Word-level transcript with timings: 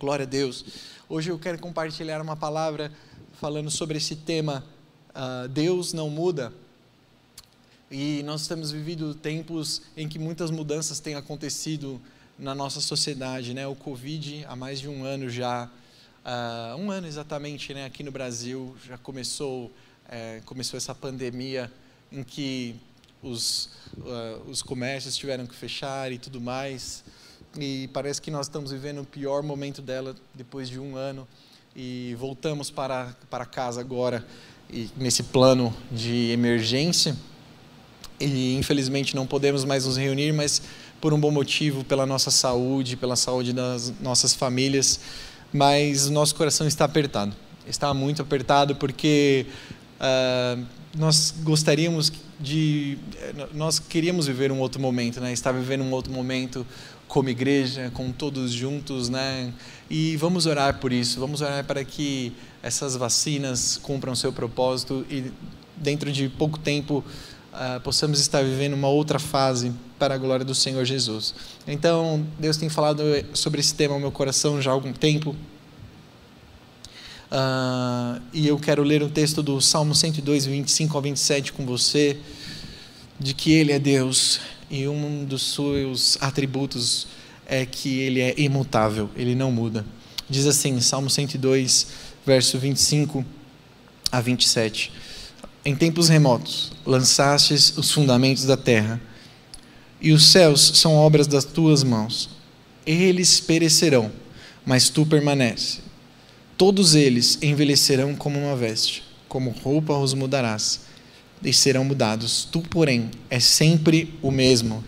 Glória 0.00 0.22
a 0.22 0.26
Deus. 0.26 0.64
Hoje 1.10 1.30
eu 1.30 1.38
quero 1.38 1.58
compartilhar 1.58 2.22
uma 2.22 2.34
palavra 2.34 2.90
falando 3.38 3.70
sobre 3.70 3.98
esse 3.98 4.16
tema, 4.16 4.64
uh, 5.10 5.46
Deus 5.46 5.92
não 5.92 6.08
muda. 6.08 6.50
E 7.90 8.22
nós 8.22 8.48
temos 8.48 8.72
vivido 8.72 9.14
tempos 9.14 9.82
em 9.94 10.08
que 10.08 10.18
muitas 10.18 10.50
mudanças 10.50 11.00
têm 11.00 11.16
acontecido 11.16 12.00
na 12.38 12.54
nossa 12.54 12.80
sociedade, 12.80 13.52
né? 13.52 13.66
O 13.66 13.76
Covid 13.76 14.46
há 14.48 14.56
mais 14.56 14.80
de 14.80 14.88
um 14.88 15.04
ano 15.04 15.28
já, 15.28 15.70
uh, 16.24 16.76
um 16.78 16.90
ano 16.90 17.06
exatamente, 17.06 17.74
né? 17.74 17.84
Aqui 17.84 18.02
no 18.02 18.10
Brasil 18.10 18.74
já 18.82 18.96
começou 18.96 19.70
é, 20.08 20.40
começou 20.46 20.78
essa 20.78 20.94
pandemia 20.94 21.70
em 22.10 22.22
que 22.22 22.74
os 23.22 23.68
uh, 23.98 24.48
os 24.48 24.62
comércios 24.62 25.14
tiveram 25.14 25.46
que 25.46 25.54
fechar 25.54 26.10
e 26.10 26.16
tudo 26.16 26.40
mais 26.40 27.04
e 27.58 27.88
parece 27.92 28.20
que 28.20 28.30
nós 28.30 28.46
estamos 28.46 28.70
vivendo 28.70 29.00
o 29.00 29.04
pior 29.04 29.42
momento 29.42 29.82
dela 29.82 30.14
depois 30.34 30.68
de 30.68 30.78
um 30.78 30.96
ano. 30.96 31.26
E 31.74 32.16
voltamos 32.18 32.70
para 32.70 33.14
para 33.30 33.44
casa 33.44 33.80
agora 33.80 34.26
e 34.72 34.88
nesse 34.96 35.22
plano 35.22 35.74
de 35.90 36.30
emergência. 36.30 37.16
E 38.18 38.56
infelizmente 38.56 39.16
não 39.16 39.26
podemos 39.26 39.64
mais 39.64 39.86
nos 39.86 39.96
reunir, 39.96 40.32
mas 40.32 40.62
por 41.00 41.14
um 41.14 41.18
bom 41.18 41.30
motivo, 41.30 41.82
pela 41.84 42.04
nossa 42.04 42.30
saúde, 42.30 42.96
pela 42.96 43.16
saúde 43.16 43.52
das 43.52 43.92
nossas 44.00 44.34
famílias, 44.34 45.00
mas 45.52 46.06
o 46.06 46.12
nosso 46.12 46.34
coração 46.34 46.66
está 46.66 46.84
apertado. 46.84 47.34
Está 47.66 47.94
muito 47.94 48.20
apertado 48.20 48.76
porque 48.76 49.46
uh, 49.98 50.66
nós 50.96 51.34
gostaríamos 51.42 52.12
de, 52.38 52.98
nós 53.54 53.78
queríamos 53.78 54.26
viver 54.26 54.50
um 54.50 54.58
outro 54.58 54.80
momento, 54.80 55.20
né? 55.20 55.32
Estar 55.32 55.52
vivendo 55.52 55.82
um 55.82 55.92
outro 55.92 56.12
momento 56.12 56.66
como 57.06 57.28
igreja, 57.28 57.90
com 57.94 58.10
todos 58.12 58.52
juntos, 58.52 59.08
né? 59.08 59.52
E 59.88 60.16
vamos 60.16 60.46
orar 60.46 60.78
por 60.78 60.92
isso. 60.92 61.20
Vamos 61.20 61.40
orar 61.40 61.64
para 61.64 61.84
que 61.84 62.32
essas 62.62 62.96
vacinas 62.96 63.78
cumpram 63.82 64.14
seu 64.14 64.32
propósito 64.32 65.04
e 65.10 65.32
dentro 65.76 66.10
de 66.12 66.28
pouco 66.28 66.58
tempo 66.58 67.04
uh, 67.52 67.80
possamos 67.80 68.20
estar 68.20 68.42
vivendo 68.42 68.74
uma 68.74 68.88
outra 68.88 69.18
fase 69.18 69.72
para 69.98 70.14
a 70.14 70.18
glória 70.18 70.44
do 70.44 70.54
Senhor 70.54 70.84
Jesus. 70.84 71.34
Então, 71.66 72.26
Deus 72.38 72.56
tem 72.56 72.68
falado 72.68 73.02
sobre 73.34 73.60
esse 73.60 73.74
tema 73.74 73.94
no 73.94 74.00
meu 74.00 74.12
coração 74.12 74.60
já 74.60 74.70
há 74.70 74.74
algum 74.74 74.92
tempo. 74.92 75.36
Uh, 77.30 78.20
e 78.32 78.48
eu 78.48 78.58
quero 78.58 78.82
ler 78.82 79.02
um 79.04 79.08
texto 79.08 79.40
do 79.40 79.60
Salmo 79.60 79.94
102, 79.94 80.46
25 80.46 80.96
ao 80.96 81.02
27 81.02 81.52
com 81.52 81.64
você, 81.64 82.18
de 83.20 83.34
que 83.34 83.52
Ele 83.52 83.70
é 83.70 83.78
Deus 83.78 84.40
e 84.68 84.88
um 84.88 85.24
dos 85.24 85.54
seus 85.54 86.18
atributos 86.20 87.06
é 87.46 87.64
que 87.64 88.00
Ele 88.00 88.20
é 88.20 88.34
imutável, 88.36 89.08
Ele 89.14 89.34
não 89.34 89.52
muda. 89.52 89.84
Diz 90.28 90.46
assim, 90.46 90.80
Salmo 90.80 91.08
102, 91.08 91.86
verso 92.26 92.58
25 92.58 93.24
a 94.10 94.20
27. 94.20 94.92
Em 95.64 95.76
tempos 95.76 96.08
remotos, 96.08 96.72
lançastes 96.84 97.76
os 97.76 97.92
fundamentos 97.92 98.44
da 98.44 98.56
terra, 98.56 99.00
e 100.00 100.12
os 100.12 100.30
céus 100.30 100.72
são 100.76 100.94
obras 100.94 101.26
das 101.26 101.44
tuas 101.44 101.84
mãos. 101.84 102.30
Eles 102.86 103.38
perecerão, 103.38 104.10
mas 104.64 104.88
tu 104.88 105.04
permaneces. 105.04 105.89
Todos 106.60 106.94
eles 106.94 107.38
envelhecerão 107.40 108.14
como 108.14 108.38
uma 108.38 108.54
veste, 108.54 109.02
como 109.26 109.48
roupa 109.48 109.96
os 109.96 110.12
mudarás, 110.12 110.80
e 111.42 111.54
serão 111.54 111.86
mudados. 111.86 112.46
Tu, 112.52 112.60
porém, 112.60 113.10
és 113.30 113.44
sempre 113.44 114.12
o 114.20 114.30
mesmo, 114.30 114.84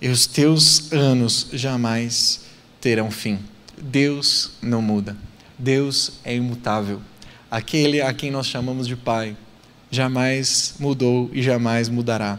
e 0.00 0.06
os 0.06 0.28
teus 0.28 0.92
anos 0.92 1.48
jamais 1.52 2.42
terão 2.80 3.10
fim. 3.10 3.40
Deus 3.82 4.52
não 4.62 4.80
muda. 4.80 5.16
Deus 5.58 6.12
é 6.24 6.36
imutável. 6.36 7.00
Aquele 7.50 8.00
a 8.00 8.14
quem 8.14 8.30
nós 8.30 8.46
chamamos 8.46 8.86
de 8.86 8.94
Pai 8.94 9.36
jamais 9.90 10.74
mudou 10.78 11.28
e 11.32 11.42
jamais 11.42 11.88
mudará. 11.88 12.38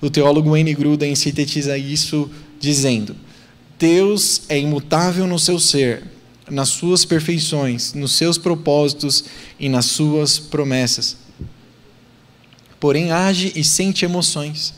O 0.00 0.10
teólogo 0.10 0.50
Wayne 0.50 0.74
Gruden 0.74 1.14
sintetiza 1.14 1.78
isso 1.78 2.28
dizendo: 2.58 3.14
Deus 3.78 4.42
é 4.48 4.58
imutável 4.58 5.24
no 5.24 5.38
seu 5.38 5.60
ser, 5.60 6.02
nas 6.52 6.68
suas 6.68 7.04
perfeições, 7.04 7.94
nos 7.94 8.12
seus 8.12 8.38
propósitos 8.38 9.24
e 9.58 9.68
nas 9.68 9.86
suas 9.86 10.38
promessas. 10.38 11.16
Porém, 12.78 13.10
age 13.10 13.52
e 13.56 13.64
sente 13.64 14.04
emoções, 14.04 14.74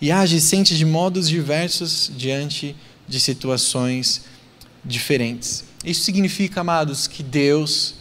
e 0.00 0.12
age 0.12 0.36
e 0.36 0.40
sente 0.40 0.76
de 0.76 0.84
modos 0.84 1.28
diversos 1.28 2.10
diante 2.16 2.76
de 3.08 3.18
situações 3.18 4.22
diferentes. 4.84 5.64
Isso 5.84 6.02
significa, 6.02 6.60
amados, 6.60 7.06
que 7.06 7.22
Deus, 7.22 7.94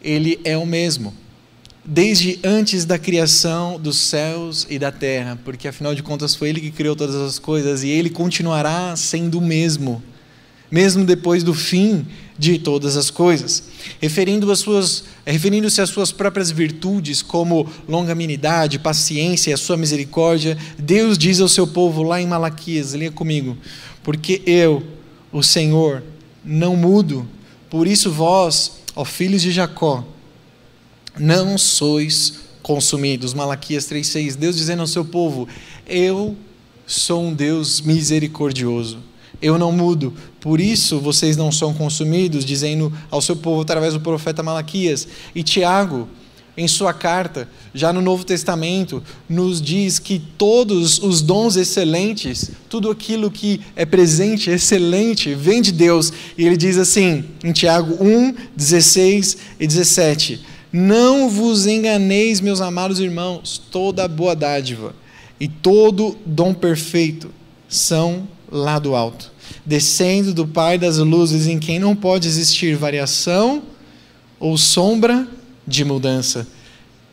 Ele 0.00 0.40
é 0.44 0.56
o 0.56 0.66
mesmo 0.66 1.14
desde 1.90 2.38
antes 2.44 2.84
da 2.84 2.98
criação 2.98 3.80
dos 3.80 3.96
céus 3.96 4.66
e 4.68 4.78
da 4.78 4.92
terra, 4.92 5.38
porque 5.42 5.66
afinal 5.66 5.94
de 5.94 6.02
contas 6.02 6.34
foi 6.34 6.50
Ele 6.50 6.60
que 6.60 6.70
criou 6.70 6.94
todas 6.94 7.14
as 7.14 7.38
coisas 7.38 7.82
e 7.82 7.88
Ele 7.88 8.10
continuará 8.10 8.94
sendo 8.94 9.38
o 9.38 9.40
mesmo, 9.40 10.02
mesmo 10.70 11.04
depois 11.04 11.42
do 11.42 11.54
fim 11.54 12.06
de 12.38 12.58
todas 12.58 12.96
as 12.96 13.10
coisas. 13.10 13.64
Referindo 14.00 14.50
às 14.52 14.60
suas, 14.60 15.04
referindo-se 15.26 15.80
às 15.80 15.90
suas 15.90 16.12
próprias 16.12 16.50
virtudes, 16.50 17.22
como 17.22 17.68
longanimidade, 17.88 18.78
paciência 18.78 19.50
e 19.50 19.54
a 19.54 19.56
sua 19.56 19.76
misericórdia, 19.76 20.56
Deus 20.78 21.18
diz 21.18 21.40
ao 21.40 21.48
seu 21.48 21.66
povo 21.66 22.02
lá 22.02 22.20
em 22.20 22.26
Malaquias, 22.26 22.94
leia 22.94 23.10
comigo, 23.10 23.56
porque 24.02 24.42
eu, 24.46 24.82
o 25.32 25.42
Senhor, 25.42 26.02
não 26.44 26.76
mudo, 26.76 27.28
por 27.68 27.86
isso 27.86 28.10
vós, 28.10 28.78
ó 28.94 29.04
filhos 29.04 29.42
de 29.42 29.50
Jacó, 29.50 30.04
não 31.18 31.58
sois 31.58 32.48
consumidos. 32.62 33.32
Malaquias 33.34 33.86
3,6. 33.86 34.36
Deus 34.36 34.56
dizendo 34.56 34.80
ao 34.80 34.86
seu 34.86 35.04
povo: 35.04 35.48
Eu 35.86 36.36
sou 36.86 37.24
um 37.24 37.34
Deus 37.34 37.80
misericordioso. 37.80 38.98
Eu 39.40 39.58
não 39.58 39.70
mudo, 39.72 40.12
por 40.40 40.60
isso 40.60 41.00
vocês 41.00 41.36
não 41.36 41.50
são 41.50 41.74
consumidos, 41.74 42.44
dizendo 42.44 42.92
ao 43.10 43.20
seu 43.20 43.36
povo 43.36 43.62
através 43.62 43.94
do 43.94 44.00
profeta 44.00 44.42
Malaquias. 44.42 45.08
E 45.34 45.42
Tiago, 45.42 46.08
em 46.56 46.66
sua 46.66 46.92
carta, 46.92 47.48
já 47.74 47.92
no 47.92 48.00
Novo 48.00 48.24
Testamento, 48.24 49.02
nos 49.28 49.60
diz 49.60 49.98
que 49.98 50.18
todos 50.36 50.98
os 50.98 51.22
dons 51.22 51.56
excelentes, 51.56 52.50
tudo 52.68 52.90
aquilo 52.90 53.30
que 53.30 53.60
é 53.76 53.84
presente, 53.84 54.50
excelente, 54.50 55.34
vem 55.34 55.62
de 55.62 55.72
Deus. 55.72 56.12
E 56.36 56.44
ele 56.44 56.56
diz 56.56 56.78
assim, 56.78 57.24
em 57.42 57.52
Tiago 57.52 57.96
1, 58.02 58.34
16 58.56 59.36
e 59.60 59.66
17: 59.66 60.40
não 60.72 61.30
vos 61.30 61.66
enganeis, 61.66 62.40
meus 62.40 62.60
amados 62.60 63.00
irmãos, 63.00 63.60
toda 63.70 64.06
boa 64.06 64.36
dádiva 64.36 64.94
e 65.40 65.48
todo 65.48 66.16
dom 66.26 66.52
perfeito 66.52 67.30
são 67.68 68.28
lá 68.50 68.78
do 68.78 68.94
alto, 68.94 69.32
descendo 69.64 70.32
do 70.32 70.46
Pai 70.46 70.78
das 70.78 70.98
luzes, 70.98 71.46
em 71.46 71.58
quem 71.58 71.78
não 71.78 71.94
pode 71.94 72.28
existir 72.28 72.76
variação 72.76 73.62
ou 74.38 74.56
sombra 74.56 75.26
de 75.66 75.84
mudança. 75.84 76.46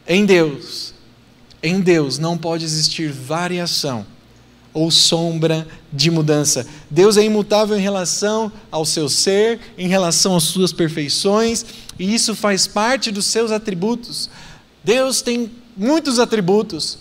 Em 0.08 0.26
Deus, 0.26 0.94
em 1.62 1.82
Deus 1.82 2.20
não 2.20 2.38
pode 2.38 2.64
existir 2.64 3.12
variação 3.12 4.06
ou 4.76 4.92
sombra 4.92 5.66
de 5.92 6.12
mudança. 6.12 6.68
Deus 6.92 7.16
é 7.16 7.24
imutável 7.24 7.78
em 7.78 7.82
relação 7.82 8.52
ao 8.70 8.86
seu 8.86 9.08
ser, 9.08 9.60
em 9.78 9.88
relação 9.88 10.36
às 10.36 10.44
suas 10.44 10.74
perfeições, 10.74 11.66
e 11.98 12.14
isso 12.14 12.36
faz 12.36 12.68
parte 12.68 13.10
dos 13.10 13.26
seus 13.26 13.52
atributos. 13.52 14.30
Deus 14.84 15.22
tem 15.22 15.50
muitos 15.76 16.20
atributos. 16.20 17.00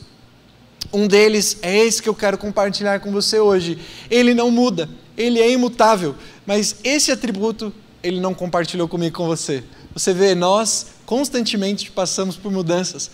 Um 0.93 1.09
deles 1.09 1.59
é 1.63 1.85
esse 1.85 2.01
que 2.01 2.09
eu 2.09 2.15
quero 2.15 2.39
compartilhar 2.39 3.01
com 3.01 3.11
você 3.11 3.41
hoje. 3.41 3.77
Ele 4.09 4.33
não 4.33 4.51
muda, 4.53 4.89
ele 5.17 5.41
é 5.41 5.51
imutável, 5.51 6.15
mas 6.47 6.77
esse 6.85 7.11
atributo 7.13 7.73
ele 8.03 8.21
não 8.21 8.35
compartilhou 8.35 8.89
comigo 8.89 9.17
com 9.17 9.27
você. 9.27 9.65
Você 9.95 10.13
vê, 10.13 10.35
nós 10.35 10.87
constantemente 11.07 11.91
passamos 11.91 12.37
por 12.37 12.51
mudanças. 12.51 13.11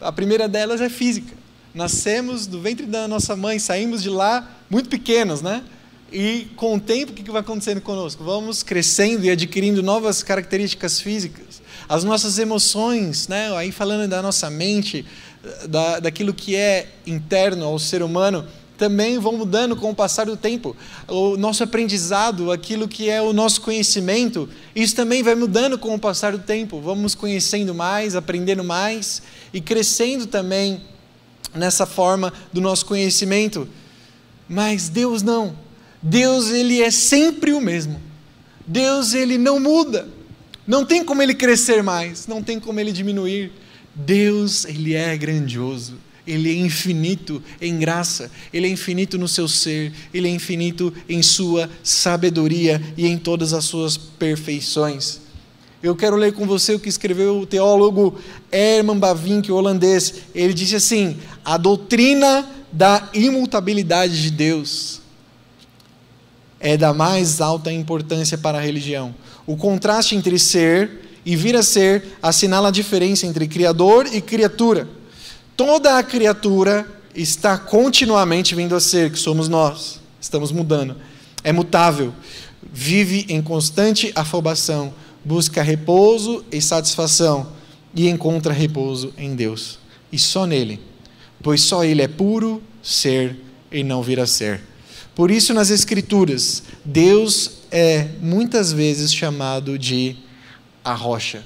A 0.00 0.12
primeira 0.12 0.48
delas 0.48 0.80
é 0.80 0.88
física 0.88 1.44
nascemos 1.74 2.46
do 2.46 2.60
ventre 2.60 2.86
da 2.86 3.08
nossa 3.08 3.34
mãe, 3.34 3.58
saímos 3.58 4.02
de 4.02 4.08
lá 4.08 4.48
muito 4.70 4.88
pequenos, 4.88 5.42
né? 5.42 5.64
E 6.12 6.46
com 6.54 6.76
o 6.76 6.80
tempo, 6.80 7.10
o 7.10 7.14
que 7.14 7.28
vai 7.28 7.40
acontecendo 7.40 7.80
conosco? 7.80 8.22
Vamos 8.22 8.62
crescendo 8.62 9.24
e 9.24 9.30
adquirindo 9.30 9.82
novas 9.82 10.22
características 10.22 11.00
físicas. 11.00 11.60
As 11.88 12.04
nossas 12.04 12.38
emoções, 12.38 13.26
né? 13.26 13.52
aí 13.56 13.72
falando 13.72 14.08
da 14.08 14.22
nossa 14.22 14.48
mente, 14.48 15.04
da, 15.68 15.98
daquilo 15.98 16.32
que 16.32 16.54
é 16.54 16.88
interno 17.04 17.64
ao 17.64 17.78
ser 17.80 18.00
humano, 18.00 18.46
também 18.84 19.18
vão 19.18 19.32
mudando 19.32 19.74
com 19.74 19.90
o 19.90 19.94
passar 19.94 20.26
do 20.26 20.36
tempo. 20.36 20.76
O 21.08 21.38
nosso 21.38 21.64
aprendizado, 21.64 22.52
aquilo 22.52 22.86
que 22.86 23.08
é 23.08 23.22
o 23.22 23.32
nosso 23.32 23.62
conhecimento, 23.62 24.46
isso 24.76 24.94
também 24.94 25.22
vai 25.22 25.34
mudando 25.34 25.78
com 25.78 25.94
o 25.94 25.98
passar 25.98 26.32
do 26.32 26.38
tempo. 26.40 26.82
Vamos 26.82 27.14
conhecendo 27.14 27.74
mais, 27.74 28.14
aprendendo 28.14 28.62
mais 28.62 29.22
e 29.54 29.60
crescendo 29.60 30.26
também 30.26 30.82
nessa 31.54 31.86
forma 31.86 32.30
do 32.52 32.60
nosso 32.60 32.84
conhecimento. 32.84 33.66
Mas 34.46 34.90
Deus 34.90 35.22
não. 35.22 35.56
Deus 36.02 36.50
ele 36.50 36.82
é 36.82 36.90
sempre 36.90 37.54
o 37.54 37.62
mesmo. 37.62 37.98
Deus 38.66 39.14
ele 39.14 39.38
não 39.38 39.58
muda. 39.58 40.06
Não 40.66 40.84
tem 40.84 41.02
como 41.02 41.22
ele 41.22 41.32
crescer 41.32 41.82
mais, 41.82 42.26
não 42.26 42.42
tem 42.42 42.60
como 42.60 42.78
ele 42.78 42.92
diminuir. 42.92 43.50
Deus 43.94 44.66
ele 44.66 44.92
é 44.92 45.16
grandioso. 45.16 45.94
Ele 46.26 46.50
é 46.50 46.54
infinito 46.54 47.42
em 47.60 47.78
graça, 47.78 48.30
ele 48.52 48.66
é 48.66 48.70
infinito 48.70 49.18
no 49.18 49.28
seu 49.28 49.46
ser, 49.46 49.92
ele 50.12 50.26
é 50.26 50.30
infinito 50.30 50.92
em 51.08 51.22
sua 51.22 51.68
sabedoria 51.82 52.80
e 52.96 53.06
em 53.06 53.18
todas 53.18 53.52
as 53.52 53.64
suas 53.66 53.96
perfeições. 53.96 55.20
Eu 55.82 55.94
quero 55.94 56.16
ler 56.16 56.32
com 56.32 56.46
você 56.46 56.72
o 56.74 56.80
que 56.80 56.88
escreveu 56.88 57.40
o 57.40 57.46
teólogo 57.46 58.18
Herman 58.50 58.98
Bavinck, 58.98 59.52
holandês. 59.52 60.14
Ele 60.34 60.54
disse 60.54 60.76
assim: 60.76 61.18
a 61.44 61.58
doutrina 61.58 62.48
da 62.72 63.10
imutabilidade 63.12 64.22
de 64.22 64.30
Deus 64.30 65.02
é 66.58 66.78
da 66.78 66.94
mais 66.94 67.42
alta 67.42 67.70
importância 67.70 68.38
para 68.38 68.56
a 68.56 68.60
religião. 68.62 69.14
O 69.46 69.58
contraste 69.58 70.16
entre 70.16 70.38
ser 70.38 71.02
e 71.22 71.36
vir 71.36 71.54
a 71.54 71.62
ser 71.62 72.02
assinala 72.22 72.68
a 72.68 72.72
diferença 72.72 73.26
entre 73.26 73.46
criador 73.46 74.08
e 74.10 74.22
criatura. 74.22 74.88
Toda 75.56 75.98
a 75.98 76.02
criatura 76.02 76.86
está 77.14 77.56
continuamente 77.56 78.54
vindo 78.54 78.74
a 78.74 78.80
ser, 78.80 79.12
que 79.12 79.18
somos 79.18 79.48
nós. 79.48 80.00
Estamos 80.20 80.50
mudando. 80.50 80.96
É 81.44 81.52
mutável. 81.52 82.12
Vive 82.72 83.26
em 83.28 83.40
constante 83.40 84.10
afobação, 84.16 84.92
busca 85.24 85.62
repouso 85.62 86.44
e 86.50 86.60
satisfação 86.60 87.52
e 87.94 88.08
encontra 88.08 88.52
repouso 88.52 89.14
em 89.16 89.36
Deus. 89.36 89.78
E 90.10 90.18
só 90.18 90.44
nele, 90.44 90.80
pois 91.40 91.62
só 91.62 91.84
ele 91.84 92.02
é 92.02 92.08
puro 92.08 92.60
ser 92.82 93.38
e 93.70 93.84
não 93.84 94.02
vir 94.02 94.18
a 94.18 94.26
ser. 94.26 94.60
Por 95.14 95.30
isso, 95.30 95.54
nas 95.54 95.70
Escrituras, 95.70 96.64
Deus 96.84 97.58
é 97.70 98.08
muitas 98.20 98.72
vezes 98.72 99.14
chamado 99.14 99.78
de 99.78 100.16
a 100.84 100.94
rocha. 100.94 101.44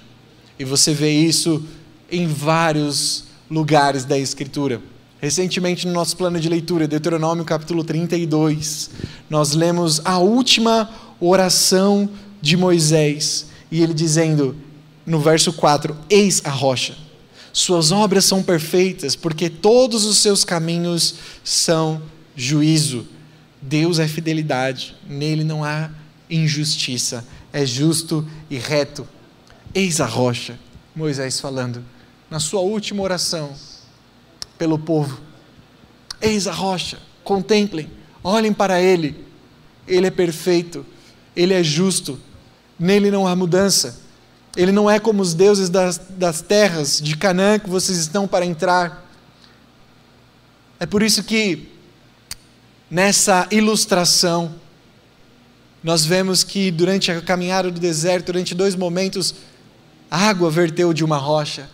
E 0.59 0.65
você 0.65 0.95
vê 0.95 1.11
isso 1.11 1.63
em 2.11 2.27
vários 2.27 3.28
lugares 3.51 4.05
da 4.05 4.19
Escritura. 4.19 4.81
Recentemente, 5.21 5.87
no 5.87 5.93
nosso 5.93 6.17
plano 6.17 6.39
de 6.39 6.49
leitura, 6.49 6.87
Deuteronômio 6.87 7.45
capítulo 7.45 7.83
32, 7.83 8.91
nós 9.29 9.53
lemos 9.53 10.01
a 10.05 10.19
última 10.19 10.89
oração 11.19 12.09
de 12.41 12.57
Moisés, 12.57 13.47
e 13.71 13.83
ele 13.83 13.93
dizendo, 13.93 14.57
no 15.05 15.19
verso 15.19 15.53
4: 15.53 15.97
Eis 16.09 16.41
a 16.45 16.51
rocha, 16.51 16.97
suas 17.53 17.91
obras 17.91 18.25
são 18.25 18.43
perfeitas, 18.43 19.17
porque 19.17 19.51
todos 19.51 20.05
os 20.05 20.19
seus 20.19 20.45
caminhos 20.45 21.17
são 21.43 22.01
juízo. 22.37 23.05
Deus 23.61 23.99
é 23.99 24.07
fidelidade, 24.07 24.95
nele 25.09 25.43
não 25.43 25.65
há 25.65 25.91
injustiça, 26.31 27.27
é 27.53 27.67
justo 27.67 28.25
e 28.49 28.57
reto. 28.57 29.05
Eis 29.75 30.01
a 30.01 30.07
rocha, 30.07 30.57
Moisés 30.95 31.41
falando, 31.41 31.85
na 32.31 32.41
sua 32.41 32.61
última 32.61 33.03
oração 33.03 33.55
pelo 34.57 34.79
povo. 34.79 35.21
Eis 36.21 36.47
a 36.47 36.53
rocha, 36.53 36.99
contemplem, 37.25 37.91
olhem 38.23 38.53
para 38.53 38.81
ele, 38.81 39.25
ele 39.87 40.07
é 40.07 40.11
perfeito, 40.11 40.85
ele 41.35 41.55
é 41.55 41.63
justo, 41.63 42.19
nele 42.79 43.11
não 43.11 43.27
há 43.27 43.35
mudança. 43.35 44.07
Ele 44.57 44.73
não 44.73 44.91
é 44.91 44.99
como 44.99 45.23
os 45.23 45.35
deuses 45.35 45.69
das, 45.69 45.99
das 45.99 46.41
terras 46.41 47.01
de 47.01 47.17
Canaã 47.17 47.59
que 47.59 47.71
vocês 47.71 47.97
estão 47.97 48.27
para 48.27 48.45
entrar. 48.45 49.07
É 50.81 50.87
por 50.87 51.03
isso 51.03 51.23
que 51.23 51.69
Nessa 52.91 53.47
ilustração, 53.51 54.55
nós 55.85 56.07
vemos 56.07 56.43
que 56.43 56.71
durante 56.71 57.11
a 57.11 57.21
caminhada 57.21 57.71
do 57.71 57.79
deserto, 57.79 58.27
durante 58.27 58.55
dois 58.55 58.75
momentos, 58.75 59.35
água 60.11 60.51
verteu 60.51 60.95
de 60.95 61.05
uma 61.05 61.19
rocha. 61.19 61.69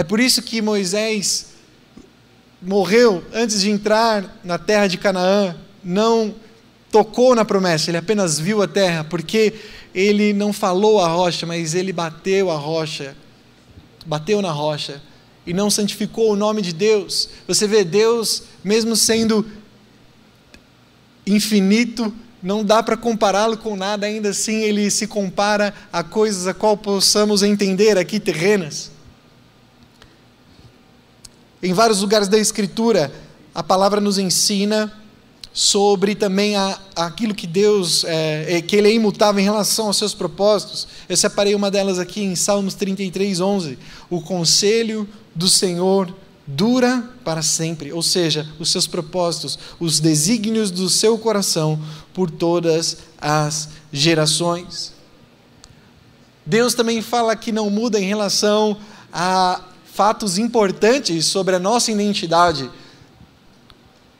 É 0.00 0.02
por 0.02 0.18
isso 0.18 0.40
que 0.40 0.62
Moisés 0.62 1.48
morreu 2.62 3.22
antes 3.34 3.60
de 3.60 3.68
entrar 3.68 4.40
na 4.42 4.56
terra 4.56 4.86
de 4.86 4.96
Canaã, 4.96 5.54
não 5.84 6.34
tocou 6.90 7.34
na 7.34 7.44
promessa, 7.44 7.90
ele 7.90 7.98
apenas 7.98 8.40
viu 8.40 8.62
a 8.62 8.66
terra, 8.66 9.04
porque 9.04 9.52
ele 9.94 10.32
não 10.32 10.54
falou 10.54 11.00
a 11.00 11.06
rocha, 11.06 11.44
mas 11.44 11.74
ele 11.74 11.92
bateu 11.92 12.50
a 12.50 12.56
rocha, 12.56 13.14
bateu 14.06 14.40
na 14.40 14.50
rocha 14.50 15.02
e 15.46 15.52
não 15.52 15.68
santificou 15.68 16.32
o 16.32 16.36
nome 16.36 16.62
de 16.62 16.72
Deus. 16.72 17.28
Você 17.46 17.66
vê 17.66 17.84
Deus, 17.84 18.44
mesmo 18.64 18.96
sendo 18.96 19.44
infinito, 21.26 22.10
não 22.42 22.64
dá 22.64 22.82
para 22.82 22.96
compará-lo 22.96 23.58
com 23.58 23.76
nada, 23.76 24.06
ainda 24.06 24.30
assim 24.30 24.62
ele 24.62 24.90
se 24.90 25.06
compara 25.06 25.74
a 25.92 26.02
coisas 26.02 26.46
a 26.46 26.54
qual 26.54 26.74
possamos 26.74 27.42
entender 27.42 27.98
aqui 27.98 28.18
terrenas. 28.18 28.98
Em 31.62 31.74
vários 31.74 32.00
lugares 32.00 32.26
da 32.26 32.38
Escritura, 32.38 33.12
a 33.54 33.62
palavra 33.62 34.00
nos 34.00 34.16
ensina 34.16 34.90
sobre 35.52 36.14
também 36.14 36.56
a, 36.56 36.78
aquilo 36.96 37.34
que 37.34 37.46
Deus, 37.46 38.04
é, 38.04 38.56
é, 38.56 38.62
que 38.62 38.76
Ele 38.76 38.88
é 38.88 38.94
imutável 38.94 39.40
em 39.40 39.44
relação 39.44 39.88
aos 39.88 39.98
seus 39.98 40.14
propósitos. 40.14 40.88
Eu 41.06 41.16
separei 41.16 41.54
uma 41.54 41.70
delas 41.70 41.98
aqui 41.98 42.22
em 42.22 42.34
Salmos 42.34 42.74
33, 42.74 43.40
11. 43.40 43.78
O 44.08 44.22
conselho 44.22 45.06
do 45.34 45.48
Senhor 45.48 46.14
dura 46.46 47.10
para 47.22 47.42
sempre, 47.42 47.92
ou 47.92 48.02
seja, 48.02 48.48
os 48.58 48.70
seus 48.70 48.86
propósitos, 48.86 49.58
os 49.78 50.00
desígnios 50.00 50.70
do 50.70 50.88
seu 50.88 51.18
coração 51.18 51.78
por 52.14 52.30
todas 52.30 52.96
as 53.20 53.68
gerações. 53.92 54.92
Deus 56.44 56.74
também 56.74 57.02
fala 57.02 57.36
que 57.36 57.52
não 57.52 57.68
muda 57.68 58.00
em 58.00 58.06
relação 58.06 58.78
a 59.12 59.60
fatos 60.00 60.38
importantes 60.38 61.26
sobre 61.26 61.54
a 61.54 61.58
nossa 61.58 61.92
identidade, 61.92 62.70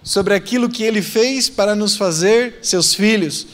sobre 0.02 0.34
aquilo 0.34 0.68
que 0.68 0.82
ele 0.82 1.00
fez 1.00 1.48
para 1.48 1.74
nos 1.74 1.96
fazer 1.96 2.58
seus 2.60 2.92
filhos. 2.92 3.46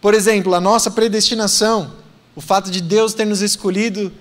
Por 0.00 0.14
exemplo, 0.14 0.54
a 0.54 0.60
nossa 0.60 0.88
predestinação, 0.88 1.94
o 2.36 2.40
fato 2.40 2.70
de 2.70 2.80
Deus 2.80 3.12
ter 3.12 3.24
nos 3.24 3.42
escolhido 3.42 4.12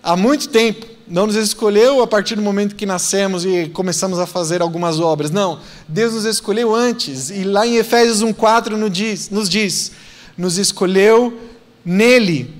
há 0.00 0.14
muito 0.14 0.48
tempo 0.48 0.86
não 1.08 1.26
nos 1.26 1.34
escolheu 1.34 2.00
a 2.02 2.06
partir 2.06 2.36
do 2.36 2.42
momento 2.42 2.76
que 2.76 2.86
nascemos 2.86 3.44
e 3.44 3.68
começamos 3.70 4.20
a 4.20 4.24
fazer 4.24 4.62
algumas 4.62 5.00
obras. 5.00 5.32
Não, 5.32 5.58
Deus 5.88 6.14
nos 6.14 6.24
escolheu 6.24 6.72
antes. 6.72 7.30
E 7.30 7.42
lá 7.42 7.66
em 7.66 7.78
Efésios 7.78 8.22
1,4 8.22 8.76
nos 8.76 8.92
diz, 8.92 9.28
nos 9.28 9.48
diz: 9.48 9.90
nos 10.38 10.56
escolheu 10.56 11.36
nele, 11.84 12.54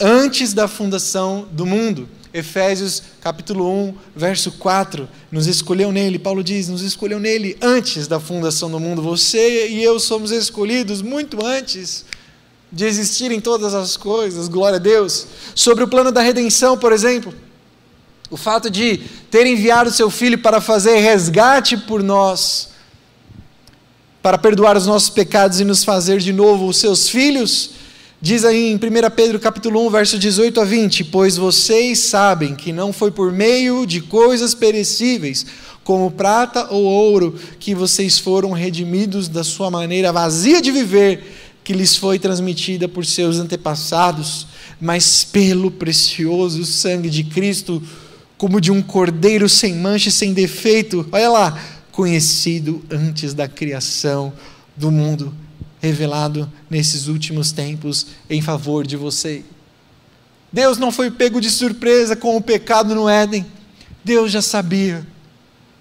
antes 0.00 0.52
da 0.52 0.66
fundação 0.66 1.46
do 1.52 1.64
mundo. 1.64 2.08
Efésios 2.36 3.02
capítulo 3.22 3.66
1, 3.88 3.94
verso 4.14 4.52
4, 4.52 5.08
nos 5.32 5.46
escolheu 5.46 5.90
nele, 5.90 6.18
Paulo 6.18 6.44
diz, 6.44 6.68
nos 6.68 6.82
escolheu 6.82 7.18
nele 7.18 7.56
antes 7.62 8.06
da 8.06 8.20
fundação 8.20 8.70
do 8.70 8.78
mundo. 8.78 9.00
Você 9.00 9.68
e 9.68 9.82
eu 9.82 9.98
somos 9.98 10.30
escolhidos 10.30 11.00
muito 11.00 11.42
antes 11.42 12.04
de 12.70 12.84
existirem 12.84 13.40
todas 13.40 13.72
as 13.72 13.96
coisas, 13.96 14.48
glória 14.48 14.76
a 14.76 14.78
Deus. 14.78 15.26
Sobre 15.54 15.82
o 15.82 15.88
plano 15.88 16.12
da 16.12 16.20
redenção, 16.20 16.76
por 16.76 16.92
exemplo, 16.92 17.32
o 18.30 18.36
fato 18.36 18.68
de 18.68 18.98
ter 19.30 19.46
enviado 19.46 19.90
seu 19.90 20.10
filho 20.10 20.36
para 20.36 20.60
fazer 20.60 20.98
resgate 20.98 21.74
por 21.74 22.02
nós, 22.02 22.68
para 24.20 24.36
perdoar 24.36 24.76
os 24.76 24.86
nossos 24.86 25.08
pecados 25.08 25.58
e 25.58 25.64
nos 25.64 25.84
fazer 25.84 26.18
de 26.18 26.34
novo 26.34 26.68
os 26.68 26.76
seus 26.76 27.08
filhos, 27.08 27.70
diz 28.20 28.44
aí 28.44 28.70
em 28.70 28.76
1 28.76 28.78
Pedro 29.14 29.38
capítulo 29.38 29.86
1, 29.86 29.90
verso 29.90 30.18
18 30.18 30.60
a 30.60 30.64
20, 30.64 31.04
pois 31.04 31.36
vocês 31.36 31.98
sabem 32.00 32.54
que 32.54 32.72
não 32.72 32.92
foi 32.92 33.10
por 33.10 33.32
meio 33.32 33.86
de 33.86 34.00
coisas 34.00 34.54
perecíveis, 34.54 35.46
como 35.84 36.10
prata 36.10 36.66
ou 36.70 36.84
ouro, 36.84 37.38
que 37.60 37.74
vocês 37.74 38.18
foram 38.18 38.52
redimidos 38.52 39.28
da 39.28 39.44
sua 39.44 39.70
maneira 39.70 40.12
vazia 40.12 40.60
de 40.60 40.72
viver, 40.72 41.22
que 41.62 41.72
lhes 41.72 41.96
foi 41.96 42.18
transmitida 42.18 42.88
por 42.88 43.04
seus 43.06 43.38
antepassados, 43.38 44.46
mas 44.80 45.22
pelo 45.24 45.70
precioso 45.70 46.64
sangue 46.64 47.08
de 47.08 47.24
Cristo, 47.24 47.82
como 48.36 48.60
de 48.60 48.70
um 48.70 48.82
cordeiro 48.82 49.48
sem 49.48 49.74
mancha 49.74 50.08
e 50.08 50.12
sem 50.12 50.32
defeito. 50.32 51.06
Olha 51.10 51.28
lá, 51.28 51.60
conhecido 51.92 52.84
antes 52.90 53.32
da 53.32 53.48
criação 53.48 54.32
do 54.76 54.90
mundo. 54.90 55.32
Revelado 55.86 56.50
nesses 56.68 57.06
últimos 57.06 57.52
tempos 57.52 58.06
em 58.28 58.42
favor 58.42 58.86
de 58.86 58.96
você. 58.96 59.44
Deus 60.52 60.78
não 60.78 60.90
foi 60.90 61.10
pego 61.10 61.40
de 61.40 61.50
surpresa 61.50 62.16
com 62.16 62.36
o 62.36 62.40
pecado 62.40 62.94
no 62.94 63.08
Éden. 63.08 63.46
Deus 64.04 64.30
já 64.30 64.40
sabia, 64.40 65.06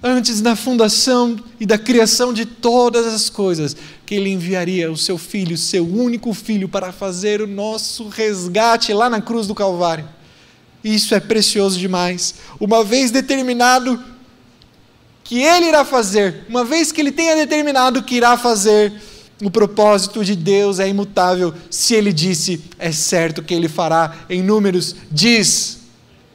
antes 0.04 0.42
da 0.42 0.56
fundação 0.56 1.38
e 1.60 1.66
da 1.66 1.78
criação 1.78 2.34
de 2.34 2.46
todas 2.46 3.06
as 3.06 3.30
coisas, 3.30 3.76
que 4.06 4.16
Ele 4.16 4.30
enviaria 4.30 4.92
o 4.92 4.98
seu 4.98 5.18
filho, 5.18 5.58
seu 5.58 5.88
único 5.88 6.34
filho, 6.34 6.68
para 6.68 6.92
fazer 6.92 7.42
o 7.42 7.48
nosso 7.48 8.08
resgate 8.08 8.94
lá 8.94 9.10
na 9.10 9.22
cruz 9.22 9.48
do 9.48 9.56
Calvário. 9.56 10.08
Isso 10.84 11.16
é 11.16 11.20
precioso 11.20 11.80
demais. 11.80 12.36
Uma 12.60 12.84
vez 12.84 13.12
determinado 13.12 14.04
que 15.24 15.42
Ele 15.42 15.68
irá 15.68 15.84
fazer, 15.84 16.46
uma 16.48 16.64
vez 16.64 16.92
que 16.92 17.02
Ele 17.02 17.12
tenha 17.12 17.36
determinado 17.36 18.04
que 18.04 18.16
irá 18.16 18.38
fazer, 18.38 18.94
o 19.42 19.52
propósito 19.52 20.24
de 20.24 20.36
Deus 20.36 20.80
é 20.80 20.88
imutável. 20.88 21.54
Se 21.70 21.94
Ele 21.94 22.14
disse, 22.14 22.64
é 22.80 22.92
certo 22.92 23.44
que 23.44 23.54
Ele 23.54 23.68
fará. 23.68 24.16
Em 24.30 24.42
Números, 24.42 24.96
diz: 25.12 25.80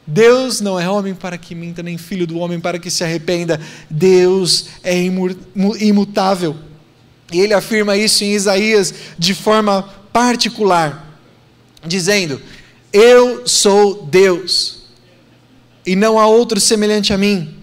Deus 0.07 0.61
não 0.61 0.79
é 0.79 0.89
homem 0.89 1.15
para 1.15 1.39
que 1.39 1.55
minta, 1.55 1.83
nem 1.83 1.97
filho 1.97 2.27
do 2.27 2.39
homem 2.39 2.61
para 2.61 2.79
que 2.79 2.91
se 2.91 3.05
arrependa. 3.05 3.61
Deus 3.89 4.67
é 4.83 4.95
imutável. 5.81 6.57
E 7.33 7.41
ele 7.41 7.55
afirma 7.55 7.97
isso 7.97 8.25
em 8.25 8.33
Isaías 8.33 8.93
de 9.17 9.35
forma 9.35 9.83
particular, 10.13 11.17
dizendo: 11.87 12.43
Eu 12.93 13.47
sou 13.47 14.05
Deus, 14.11 14.83
e 15.87 15.95
não 15.95 16.19
há 16.19 16.27
outro 16.27 16.59
semelhante 16.59 17.13
a 17.13 17.19
mim 17.19 17.60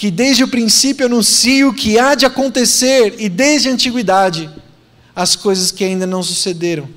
que 0.00 0.10
desde 0.10 0.42
o 0.42 0.48
princípio 0.48 1.04
anuncio 1.04 1.68
o 1.68 1.74
que 1.74 1.98
há 1.98 2.14
de 2.14 2.24
acontecer 2.24 3.16
e 3.18 3.28
desde 3.28 3.68
a 3.68 3.72
antiguidade 3.72 4.48
as 5.14 5.36
coisas 5.36 5.70
que 5.70 5.84
ainda 5.84 6.06
não 6.06 6.22
sucederam. 6.22 6.88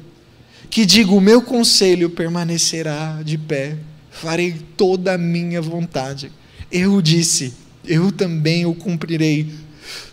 Que 0.69 0.86
digo: 0.86 1.17
o 1.17 1.19
meu 1.19 1.41
conselho 1.41 2.10
permanecerá 2.10 3.22
de 3.22 3.38
pé, 3.38 3.77
farei 4.10 4.53
toda 4.77 5.15
a 5.15 5.17
minha 5.17 5.62
vontade. 5.62 6.31
Eu 6.72 7.01
disse, 7.01 7.53
eu 7.83 8.10
também 8.10 8.65
o 8.65 8.74
cumprirei. 8.74 9.53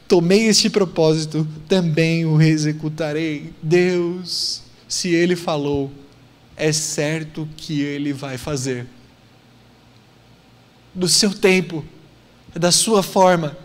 Tomei 0.08 0.48
este 0.48 0.68
propósito, 0.68 1.46
também 1.68 2.26
o 2.26 2.42
executarei. 2.42 3.52
Deus, 3.62 4.62
se 4.88 5.10
Ele 5.10 5.36
falou, 5.36 5.92
é 6.56 6.72
certo 6.72 7.48
que 7.56 7.82
Ele 7.82 8.12
vai 8.12 8.36
fazer. 8.36 8.84
Do 10.92 11.06
seu 11.06 11.32
tempo, 11.32 11.84
é 12.54 12.58
da 12.58 12.72
sua 12.72 13.02
forma, 13.02 13.56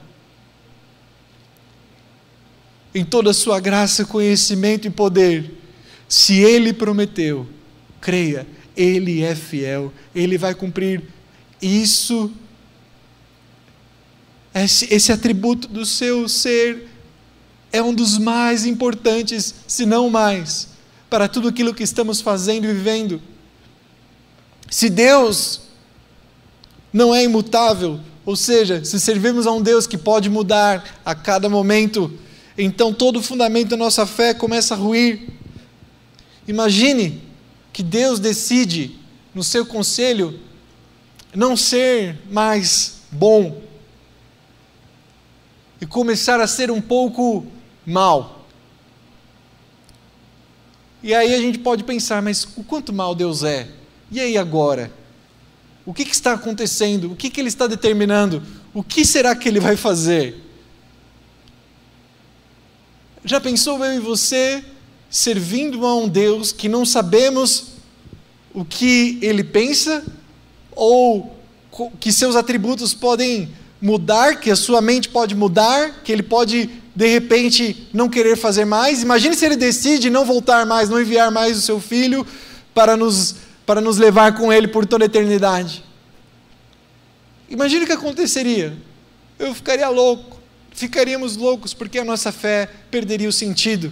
em 2.94 3.04
toda 3.04 3.32
a 3.32 3.34
sua 3.34 3.60
graça, 3.60 4.06
conhecimento 4.06 4.88
e 4.88 4.90
poder. 4.90 5.52
Se 6.08 6.36
Ele 6.36 6.72
prometeu, 6.72 7.48
creia, 8.00 8.48
Ele 8.76 9.22
é 9.22 9.36
fiel, 9.36 9.92
Ele 10.14 10.38
vai 10.38 10.56
cumprir 10.56 11.04
isso. 11.62 12.32
Esse, 14.54 14.94
esse 14.94 15.12
atributo 15.12 15.68
do 15.68 15.86
seu 15.86 16.30
ser 16.30 16.88
é 17.74 17.84
um 17.84 17.94
dos 17.94 18.18
mais 18.18 18.66
importantes, 18.66 19.54
se 19.68 19.86
não 19.86 20.10
mais, 20.10 20.70
para 21.10 21.28
tudo 21.28 21.50
aquilo 21.50 21.74
que 21.74 21.84
estamos 21.84 22.22
fazendo 22.22 22.64
e 22.64 22.74
vivendo. 22.74 23.22
Se 24.70 24.90
Deus 24.90 25.62
não 26.94 27.14
é 27.14 27.24
imutável, 27.24 28.00
ou 28.26 28.36
seja, 28.36 28.84
se 28.84 29.00
servimos 29.00 29.46
a 29.46 29.52
um 29.52 29.62
Deus 29.62 29.86
que 29.86 29.98
pode 29.98 30.30
mudar 30.30 31.00
a 31.06 31.14
cada 31.14 31.48
momento, 31.48 32.12
então 32.58 32.92
todo 32.92 33.18
o 33.20 33.24
fundamento 33.24 33.70
da 33.70 33.78
nossa 33.78 34.06
fé 34.06 34.34
começa 34.34 34.74
a 34.74 34.78
ruir. 34.78 35.30
Imagine 36.48 37.22
que 37.72 37.84
Deus 37.84 38.20
decide, 38.20 38.98
no 39.34 39.44
seu 39.44 39.66
conselho, 39.66 40.40
não 41.36 41.56
ser 41.56 42.18
mais 42.32 43.02
bom 43.12 43.62
e 45.80 45.86
começar 45.86 46.40
a 46.40 46.48
ser 46.48 46.72
um 46.72 46.82
pouco 46.82 47.46
mal. 47.86 48.48
E 51.04 51.14
aí 51.14 51.36
a 51.36 51.40
gente 51.40 51.60
pode 51.60 51.84
pensar, 51.84 52.22
mas 52.22 52.48
o 52.56 52.64
quanto 52.64 52.92
mal 52.92 53.14
Deus 53.14 53.44
é? 53.44 53.68
E 54.10 54.20
aí 54.20 54.38
agora? 54.38 54.92
O 55.86 55.94
que, 55.94 56.04
que 56.04 56.16
está 56.16 56.34
acontecendo? 56.34 57.12
O 57.12 57.16
que, 57.16 57.30
que 57.30 57.40
Ele 57.40 57.48
está 57.48 57.68
determinando? 57.68 58.42
O 58.74 58.84
que 58.84 59.06
será 59.06 59.36
que 59.36 59.48
Ele 59.48 59.60
vai 59.60 59.78
fazer? 59.78 60.42
Já 63.24 63.40
pensou 63.40 63.84
eu 63.86 63.94
e 63.94 64.00
você 64.00 64.64
servindo 65.10 65.86
a 65.86 65.96
um 65.96 66.08
Deus 66.08 66.52
que 66.52 66.68
não 66.68 66.86
sabemos 66.86 67.68
o 68.54 68.66
que 68.66 69.20
Ele 69.22 69.44
pensa? 69.44 70.04
Ou 70.72 71.36
que 72.00 72.12
seus 72.12 72.36
atributos 72.36 72.94
podem 72.94 73.50
mudar, 73.82 74.40
que 74.40 74.50
a 74.50 74.56
sua 74.56 74.82
mente 74.82 75.10
pode 75.10 75.36
mudar, 75.36 76.02
que 76.04 76.12
Ele 76.12 76.24
pode 76.24 76.70
de 76.96 77.08
repente 77.08 77.88
não 77.94 78.10
querer 78.10 78.36
fazer 78.36 78.66
mais? 78.66 79.04
Imagine 79.04 79.36
se 79.36 79.46
Ele 79.46 79.56
decide 79.56 80.10
não 80.10 80.26
voltar 80.26 80.66
mais, 80.66 80.90
não 80.90 81.00
enviar 81.00 81.30
mais 81.30 81.58
o 81.58 81.62
seu 81.62 81.80
filho 81.80 82.26
para 82.74 82.98
nos 82.98 83.36
para 83.66 83.82
nos 83.82 83.98
levar 83.98 84.36
com 84.36 84.52
Ele 84.52 84.68
por 84.68 84.86
toda 84.86 85.06
a 85.06 85.08
eternidade. 85.08 85.84
Imagine 87.50 87.84
o 87.84 87.88
que 87.88 87.94
aconteceria. 87.94 88.76
Eu 89.38 89.54
ficaria 89.54 89.90
louco, 89.90 90.40
ficaríamos 90.72 91.36
loucos, 91.36 91.74
porque 91.74 92.00
a 92.00 92.06
nossa 92.06 92.32
fé 92.32 92.70
perderia 92.90 93.30
o 93.30 93.34
sentido. 93.34 93.92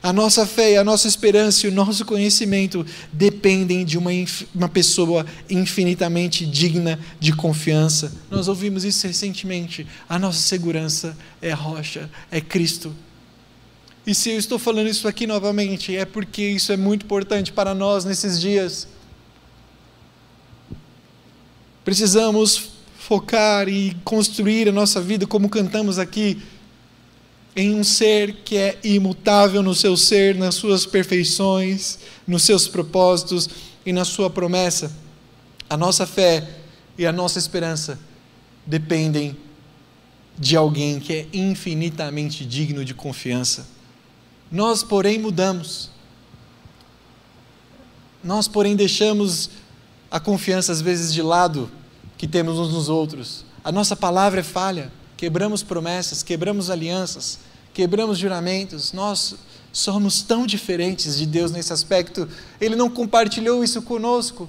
A 0.00 0.12
nossa 0.12 0.46
fé, 0.46 0.76
a 0.76 0.84
nossa 0.84 1.08
esperança 1.08 1.66
e 1.66 1.70
o 1.70 1.72
nosso 1.72 2.04
conhecimento 2.04 2.86
dependem 3.12 3.84
de 3.84 3.98
uma, 3.98 4.10
uma 4.54 4.68
pessoa 4.68 5.26
infinitamente 5.50 6.46
digna 6.46 7.00
de 7.18 7.32
confiança. 7.32 8.12
Nós 8.30 8.46
ouvimos 8.46 8.84
isso 8.84 9.06
recentemente. 9.06 9.86
A 10.08 10.18
nossa 10.18 10.38
segurança 10.38 11.16
é 11.42 11.52
rocha, 11.52 12.08
é 12.30 12.40
Cristo. 12.40 12.94
E 14.08 14.14
se 14.14 14.30
eu 14.30 14.38
estou 14.38 14.58
falando 14.58 14.88
isso 14.88 15.06
aqui 15.06 15.26
novamente, 15.26 15.94
é 15.94 16.06
porque 16.06 16.40
isso 16.40 16.72
é 16.72 16.78
muito 16.78 17.04
importante 17.04 17.52
para 17.52 17.74
nós 17.74 18.06
nesses 18.06 18.40
dias. 18.40 18.88
Precisamos 21.84 22.70
focar 22.98 23.68
e 23.68 23.94
construir 24.04 24.66
a 24.66 24.72
nossa 24.72 24.98
vida, 24.98 25.26
como 25.26 25.50
cantamos 25.50 25.98
aqui, 25.98 26.40
em 27.54 27.74
um 27.74 27.84
ser 27.84 28.36
que 28.46 28.56
é 28.56 28.78
imutável 28.82 29.62
no 29.62 29.74
seu 29.74 29.94
ser, 29.94 30.36
nas 30.36 30.54
suas 30.54 30.86
perfeições, 30.86 31.98
nos 32.26 32.44
seus 32.44 32.66
propósitos 32.66 33.46
e 33.84 33.92
na 33.92 34.06
sua 34.06 34.30
promessa. 34.30 34.90
A 35.68 35.76
nossa 35.76 36.06
fé 36.06 36.48
e 36.96 37.04
a 37.04 37.12
nossa 37.12 37.38
esperança 37.38 37.98
dependem 38.64 39.36
de 40.38 40.56
alguém 40.56 40.98
que 40.98 41.12
é 41.12 41.26
infinitamente 41.30 42.46
digno 42.46 42.86
de 42.86 42.94
confiança. 42.94 43.76
Nós, 44.50 44.82
porém, 44.82 45.18
mudamos. 45.18 45.90
Nós, 48.24 48.48
porém, 48.48 48.74
deixamos 48.74 49.50
a 50.10 50.18
confiança 50.18 50.72
às 50.72 50.80
vezes 50.80 51.12
de 51.12 51.22
lado 51.22 51.70
que 52.16 52.26
temos 52.26 52.58
uns 52.58 52.72
nos 52.72 52.88
outros. 52.88 53.44
A 53.62 53.70
nossa 53.70 53.94
palavra 53.94 54.40
é 54.40 54.42
falha, 54.42 54.90
quebramos 55.16 55.62
promessas, 55.62 56.22
quebramos 56.22 56.70
alianças, 56.70 57.38
quebramos 57.74 58.18
juramentos. 58.18 58.92
Nós 58.92 59.36
somos 59.72 60.22
tão 60.22 60.46
diferentes 60.46 61.18
de 61.18 61.26
Deus 61.26 61.50
nesse 61.50 61.72
aspecto. 61.72 62.28
Ele 62.60 62.74
não 62.74 62.88
compartilhou 62.88 63.62
isso 63.62 63.82
conosco. 63.82 64.48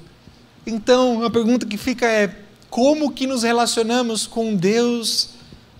Então, 0.65 1.23
a 1.23 1.29
pergunta 1.29 1.65
que 1.65 1.77
fica 1.77 2.05
é: 2.07 2.35
como 2.69 3.11
que 3.11 3.27
nos 3.27 3.43
relacionamos 3.43 4.25
com 4.25 4.55
Deus 4.55 5.29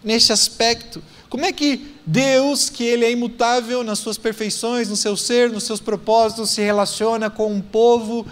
nesse 0.04 0.34
aspecto? 0.34 1.02
Como 1.30 1.46
é 1.46 1.52
que 1.52 1.96
Deus, 2.06 2.70
que 2.70 2.84
Ele 2.84 3.06
é 3.06 3.12
imutável 3.12 3.84
nas 3.84 4.00
suas 4.00 4.18
perfeições, 4.18 4.90
no 4.90 4.96
seu 4.96 5.16
ser, 5.16 5.52
nos 5.52 5.64
seus 5.64 5.80
propósitos, 5.80 6.50
se 6.50 6.62
relaciona 6.62 7.30
com 7.30 7.54
um 7.54 7.62
povo 7.62 8.26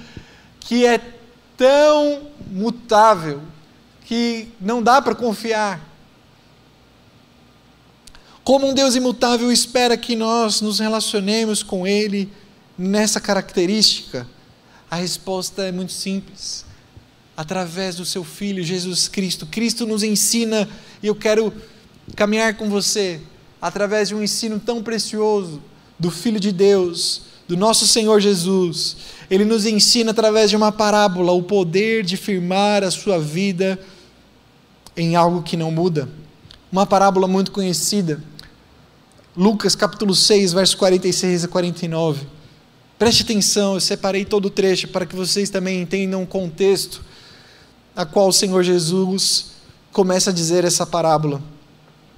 que 0.59 0.85
é 0.85 0.99
tão 1.55 2.23
mutável 2.49 3.41
que 4.03 4.47
não 4.59 4.81
dá 4.81 4.99
para 4.99 5.13
confiar? 5.13 5.87
Como 8.43 8.67
um 8.67 8.73
Deus 8.73 8.95
imutável 8.95 9.51
espera 9.51 9.95
que 9.95 10.15
nós 10.15 10.61
nos 10.61 10.79
relacionemos 10.79 11.61
com 11.61 11.85
Ele 11.85 12.31
nessa 12.77 13.19
característica? 13.19 14.27
A 14.89 14.95
resposta 14.95 15.63
é 15.63 15.71
muito 15.71 15.91
simples. 15.91 16.65
Através 17.35 17.97
do 17.97 18.05
seu 18.05 18.23
Filho 18.23 18.63
Jesus 18.63 19.07
Cristo. 19.07 19.45
Cristo 19.45 19.85
nos 19.85 20.01
ensina, 20.01 20.67
e 21.03 21.07
eu 21.07 21.13
quero 21.13 21.53
caminhar 22.15 22.55
com 22.55 22.69
você 22.69 23.19
através 23.61 24.09
de 24.09 24.15
um 24.15 24.23
ensino 24.23 24.59
tão 24.59 24.81
precioso 24.81 25.61
do 25.99 26.11
Filho 26.11 26.39
de 26.39 26.51
Deus, 26.51 27.23
do 27.47 27.57
nosso 27.57 27.87
Senhor 27.87 28.19
Jesus. 28.19 28.97
Ele 29.29 29.45
nos 29.45 29.65
ensina 29.65 30.11
através 30.11 30.49
de 30.49 30.55
uma 30.55 30.71
parábola 30.71 31.31
o 31.31 31.43
poder 31.43 32.03
de 32.03 32.17
firmar 32.17 32.83
a 32.83 32.91
sua 32.91 33.19
vida 33.19 33.79
em 34.95 35.15
algo 35.15 35.43
que 35.43 35.57
não 35.57 35.71
muda. 35.71 36.09
Uma 36.71 36.85
parábola 36.85 37.27
muito 37.27 37.51
conhecida. 37.51 38.21
Lucas 39.35 39.75
capítulo 39.75 40.15
6, 40.15 40.53
versos 40.53 40.75
46 40.75 41.45
a 41.45 41.47
49. 41.47 42.25
Preste 42.97 43.21
atenção, 43.21 43.75
eu 43.75 43.79
separei 43.79 44.25
todo 44.25 44.45
o 44.45 44.49
trecho 44.49 44.87
para 44.87 45.05
que 45.05 45.15
vocês 45.15 45.49
também 45.49 45.81
entendam 45.81 46.23
o 46.23 46.27
contexto 46.27 47.03
a 47.95 48.05
qual 48.05 48.27
o 48.27 48.33
Senhor 48.33 48.63
Jesus 48.63 49.51
começa 49.91 50.31
a 50.31 50.33
dizer 50.33 50.65
essa 50.65 50.85
parábola. 50.85 51.41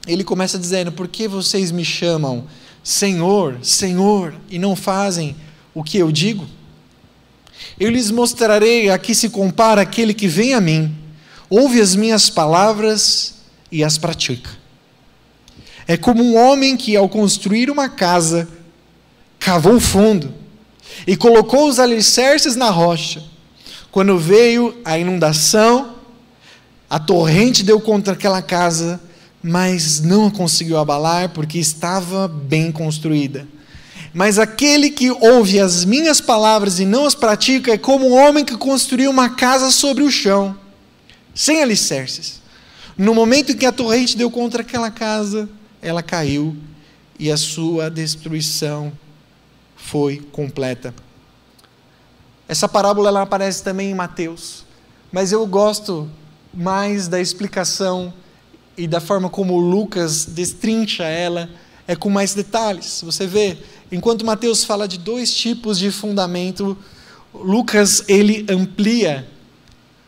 Ele 0.07 0.23
começa 0.23 0.57
dizendo: 0.57 0.91
Por 0.91 1.07
que 1.07 1.27
vocês 1.27 1.71
me 1.71 1.85
chamam 1.85 2.45
Senhor, 2.83 3.57
Senhor, 3.61 4.33
e 4.49 4.57
não 4.57 4.75
fazem 4.75 5.35
o 5.73 5.83
que 5.83 5.97
eu 5.97 6.11
digo? 6.11 6.45
Eu 7.79 7.89
lhes 7.89 8.11
mostrarei 8.11 8.89
a 8.89 8.97
que 8.97 9.13
se 9.13 9.29
compara 9.29 9.81
aquele 9.81 10.13
que 10.13 10.27
vem 10.27 10.53
a 10.53 10.61
mim, 10.61 10.95
ouve 11.49 11.81
as 11.81 11.95
minhas 11.95 12.29
palavras 12.29 13.35
e 13.71 13.83
as 13.83 13.97
pratica. 13.97 14.49
É 15.87 15.97
como 15.97 16.23
um 16.23 16.37
homem 16.37 16.77
que, 16.77 16.95
ao 16.95 17.09
construir 17.09 17.69
uma 17.69 17.89
casa, 17.89 18.47
cavou 19.39 19.79
fundo 19.79 20.33
e 21.07 21.15
colocou 21.15 21.67
os 21.67 21.79
alicerces 21.79 22.55
na 22.55 22.69
rocha. 22.69 23.23
Quando 23.91 24.17
veio 24.17 24.77
a 24.85 24.99
inundação, 24.99 25.95
a 26.89 26.99
torrente 26.99 27.63
deu 27.63 27.79
contra 27.79 28.13
aquela 28.13 28.41
casa, 28.41 29.01
mas 29.41 30.01
não 30.01 30.27
a 30.27 30.31
conseguiu 30.31 30.77
abalar 30.77 31.29
porque 31.29 31.58
estava 31.58 32.27
bem 32.27 32.72
construída. 32.72 33.48
Mas 34.13 34.39
aquele 34.39 34.89
que 34.89 35.12
ouve 35.12 35.60
as 35.60 35.86
minhas 35.86 36.19
palavras 36.19 36.79
e 36.79 36.86
não 36.86 37.05
as 37.05 37.15
pratica 37.15 37.72
é 37.72 37.77
como 37.77 38.08
um 38.08 38.13
homem 38.13 38.43
que 38.43 38.58
construiu 38.58 39.12
uma 39.12 39.29
casa 39.29 39.72
sobre 39.72 40.03
o 40.03 40.12
chão, 40.12 40.58
sem 41.34 41.62
alicerces. 41.62 42.41
No 42.98 43.13
momento 43.13 43.51
em 43.51 43.55
que 43.55 43.65
a 43.65 43.72
torrente 43.72 44.17
deu 44.17 44.29
contra 44.29 44.62
aquela 44.62 44.91
casa, 44.91 45.48
ela 45.81 46.03
caiu 46.03 46.58
e 47.17 47.31
a 47.31 47.38
sua 47.38 47.89
destruição 47.89 48.91
foi 49.75 50.17
completa. 50.31 50.93
Essa 52.48 52.67
parábola 52.67 53.10
ela 53.10 53.22
aparece 53.22 53.63
também 53.63 53.91
em 53.91 53.96
Mateus, 53.96 54.65
mas 55.12 55.31
eu 55.31 55.46
gosto 55.46 56.10
mais 56.53 57.08
da 57.08 57.22
explicação 57.22 58.13
e 58.79 58.88
da 58.88 59.01
forma 59.01 59.29
como 59.29 59.59
Lucas 59.59 60.25
destrincha 60.25 61.03
ela, 61.03 61.50
é 61.86 61.95
com 61.95 62.09
mais 62.09 62.33
detalhes. 62.33 63.01
Você 63.03 63.27
vê, 63.27 63.57
enquanto 63.91 64.25
Mateus 64.25 64.63
fala 64.63 64.88
de 64.88 64.98
dois 64.98 65.36
tipos 65.36 65.77
de 65.77 65.91
fundamento, 65.91 66.77
Lucas 67.33 68.03
ele 68.07 68.45
amplia 68.50 69.27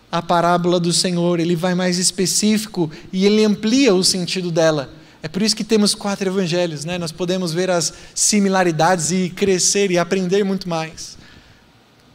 a 0.09 0.21
parábola 0.21 0.79
do 0.79 0.93
Senhor, 0.93 1.39
ele 1.39 1.55
vai 1.55 1.75
mais 1.75 1.97
específico 1.97 2.89
e 3.11 3.25
ele 3.25 3.43
amplia 3.43 3.93
o 3.93 4.03
sentido 4.03 4.51
dela. 4.51 4.89
É 5.21 5.27
por 5.27 5.41
isso 5.41 5.55
que 5.55 5.63
temos 5.63 5.93
quatro 5.93 6.29
evangelhos, 6.29 6.85
né? 6.85 6.97
Nós 6.97 7.11
podemos 7.11 7.53
ver 7.53 7.69
as 7.69 7.93
similaridades 8.15 9.11
e 9.11 9.29
crescer 9.29 9.91
e 9.91 9.97
aprender 9.97 10.43
muito 10.43 10.67
mais 10.67 11.17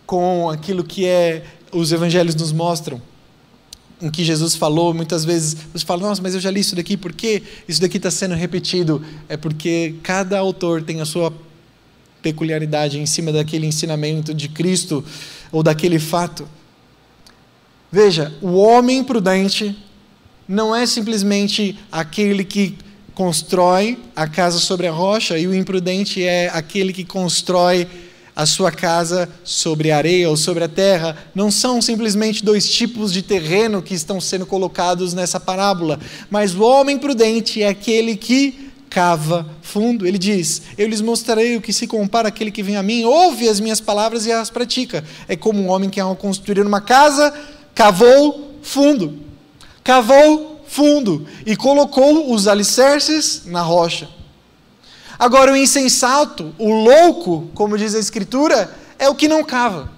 com 0.07 0.49
aquilo 0.49 0.85
que 0.85 1.05
é 1.05 1.45
os 1.73 1.93
evangelhos 1.93 2.35
nos 2.35 2.53
mostram. 2.53 3.01
Em 4.01 4.11
que 4.11 4.23
Jesus 4.23 4.55
falou, 4.55 4.93
muitas 4.93 5.25
vezes 5.25 5.57
você 5.73 5.85
fala, 5.85 6.09
nossa, 6.09 6.21
mas 6.21 6.35
eu 6.35 6.41
já 6.41 6.51
li 6.51 6.61
isso 6.61 6.77
daqui, 6.77 6.97
por 6.97 7.13
que 7.13 7.43
isso 7.67 7.81
daqui 7.81 7.97
está 7.97 8.11
sendo 8.11 8.35
repetido? 8.35 9.03
É 9.29 9.37
porque 9.37 9.95
cada 10.03 10.39
autor 10.39 10.83
tem 10.83 11.01
a 11.01 11.07
sua 11.07 11.33
peculiaridade 12.21 12.99
em 12.99 13.07
cima 13.07 13.33
daquele 13.33 13.67
ensinamento 13.67 14.35
de 14.35 14.49
Cristo 14.49 15.05
ou 15.51 15.63
daquele 15.63 15.99
fato. 15.99 16.47
Veja, 17.91 18.35
o 18.43 18.55
homem 18.57 19.03
prudente 19.03 19.75
não 20.47 20.75
é 20.77 20.85
simplesmente 20.87 21.79
aquele 21.91 22.45
que 22.45 22.77
constrói 23.15 23.99
a 24.15 24.29
casa 24.29 24.59
sobre 24.59 24.87
a 24.87 24.93
rocha, 24.93 25.39
e 25.39 25.47
o 25.47 25.55
imprudente 25.55 26.23
é 26.23 26.51
aquele 26.53 26.93
que 26.93 27.05
constrói 27.05 27.89
a 28.37 28.45
sua 28.45 28.71
casa 28.71 29.27
sobre 29.43 29.91
a 29.91 29.97
areia 29.97 30.29
ou 30.29 30.37
sobre 30.37 30.63
a 30.63 30.69
terra. 30.69 31.17
Não 31.35 31.51
são 31.51 31.81
simplesmente 31.81 32.45
dois 32.45 32.71
tipos 32.71 33.11
de 33.11 33.23
terreno 33.23 33.81
que 33.81 33.95
estão 33.95 34.21
sendo 34.21 34.45
colocados 34.45 35.15
nessa 35.15 35.41
parábola, 35.41 35.99
mas 36.29 36.55
o 36.55 36.63
homem 36.63 36.99
prudente 36.99 37.63
é 37.63 37.69
aquele 37.69 38.15
que 38.15 38.71
cava 38.91 39.49
fundo. 39.63 40.07
Ele 40.07 40.19
diz: 40.19 40.63
Eu 40.77 40.87
lhes 40.87 41.01
mostrarei 41.01 41.57
o 41.57 41.63
que 41.63 41.73
se 41.73 41.87
compara 41.87 42.29
àquele 42.29 42.51
que 42.51 42.63
vem 42.63 42.77
a 42.77 42.83
mim, 42.83 43.05
ouve 43.05 43.49
as 43.49 43.59
minhas 43.59 43.81
palavras 43.81 44.27
e 44.27 44.33
as 44.33 44.51
pratica. 44.51 45.03
É 45.27 45.35
como 45.35 45.63
um 45.63 45.71
homem 45.71 45.89
que, 45.89 45.99
ao 45.99 46.15
construir 46.15 46.61
uma 46.61 46.81
casa, 46.83 47.33
cavou 47.75 48.59
fundo. 48.63 49.19
Cavou 49.83 50.61
fundo 50.67 51.27
e 51.47 51.57
colocou 51.57 52.33
os 52.33 52.47
alicerces 52.47 53.43
na 53.47 53.63
rocha. 53.63 54.09
Agora, 55.19 55.53
o 55.53 55.57
insensato, 55.57 56.55
o 56.59 56.71
louco, 56.71 57.51
como 57.55 57.79
diz 57.79 57.95
a 57.95 57.99
Escritura, 57.99 58.75
é 58.99 59.09
o 59.09 59.15
que 59.15 59.29
não 59.29 59.43
cava, 59.43 59.91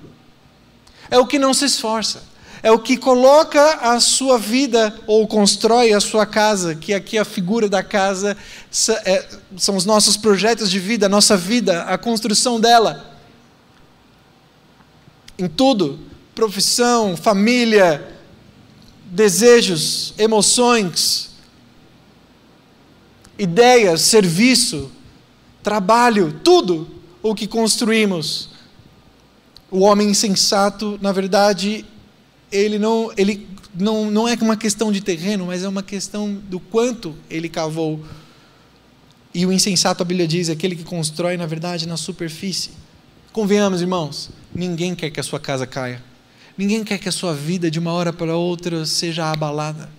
é 1.10 1.18
o 1.18 1.26
que 1.26 1.38
não 1.38 1.52
se 1.52 1.64
esforça, 1.64 2.22
é 2.62 2.70
o 2.70 2.78
que 2.78 2.96
coloca 2.96 3.62
a 3.80 4.00
sua 4.00 4.38
vida 4.38 4.94
ou 5.06 5.26
constrói 5.26 5.92
a 5.92 6.00
sua 6.00 6.26
casa, 6.26 6.74
que 6.74 6.92
aqui 6.92 7.18
a 7.18 7.24
figura 7.24 7.68
da 7.68 7.82
casa 7.82 8.36
é, 9.04 9.28
são 9.56 9.76
os 9.76 9.84
nossos 9.84 10.16
projetos 10.16 10.70
de 10.70 10.78
vida, 10.78 11.06
a 11.06 11.08
nossa 11.08 11.36
vida, 11.36 11.82
a 11.82 11.98
construção 11.98 12.60
dela. 12.60 13.16
Em 15.38 15.48
tudo, 15.48 16.00
profissão, 16.34 17.16
família, 17.16 18.16
desejos, 19.04 20.12
emoções, 20.18 21.30
ideias, 23.38 24.00
serviço, 24.02 24.90
trabalho, 25.68 26.32
tudo 26.42 26.88
o 27.22 27.34
que 27.34 27.46
construímos. 27.46 28.48
O 29.70 29.80
homem 29.80 30.08
insensato, 30.08 30.98
na 31.02 31.12
verdade, 31.12 31.84
ele 32.50 32.78
não, 32.78 33.12
ele 33.18 33.46
não, 33.74 34.10
não 34.10 34.26
é 34.26 34.34
uma 34.40 34.56
questão 34.56 34.90
de 34.90 35.02
terreno, 35.02 35.44
mas 35.44 35.62
é 35.62 35.68
uma 35.68 35.82
questão 35.82 36.32
do 36.32 36.58
quanto 36.58 37.14
ele 37.28 37.50
cavou. 37.50 38.02
E 39.34 39.44
o 39.44 39.52
insensato, 39.52 40.02
a 40.02 40.06
Bíblia 40.06 40.26
diz, 40.26 40.48
é 40.48 40.52
aquele 40.52 40.74
que 40.74 40.84
constrói, 40.84 41.36
na 41.36 41.44
verdade, 41.44 41.86
na 41.86 41.98
superfície. 41.98 42.70
Convenhamos, 43.30 43.82
irmãos, 43.82 44.30
ninguém 44.54 44.94
quer 44.94 45.10
que 45.10 45.20
a 45.20 45.22
sua 45.22 45.38
casa 45.38 45.66
caia. 45.66 46.02
Ninguém 46.56 46.82
quer 46.82 46.96
que 46.96 47.10
a 47.10 47.12
sua 47.12 47.34
vida 47.34 47.70
de 47.70 47.78
uma 47.78 47.92
hora 47.92 48.10
para 48.10 48.34
outra 48.34 48.86
seja 48.86 49.30
abalada, 49.30 49.90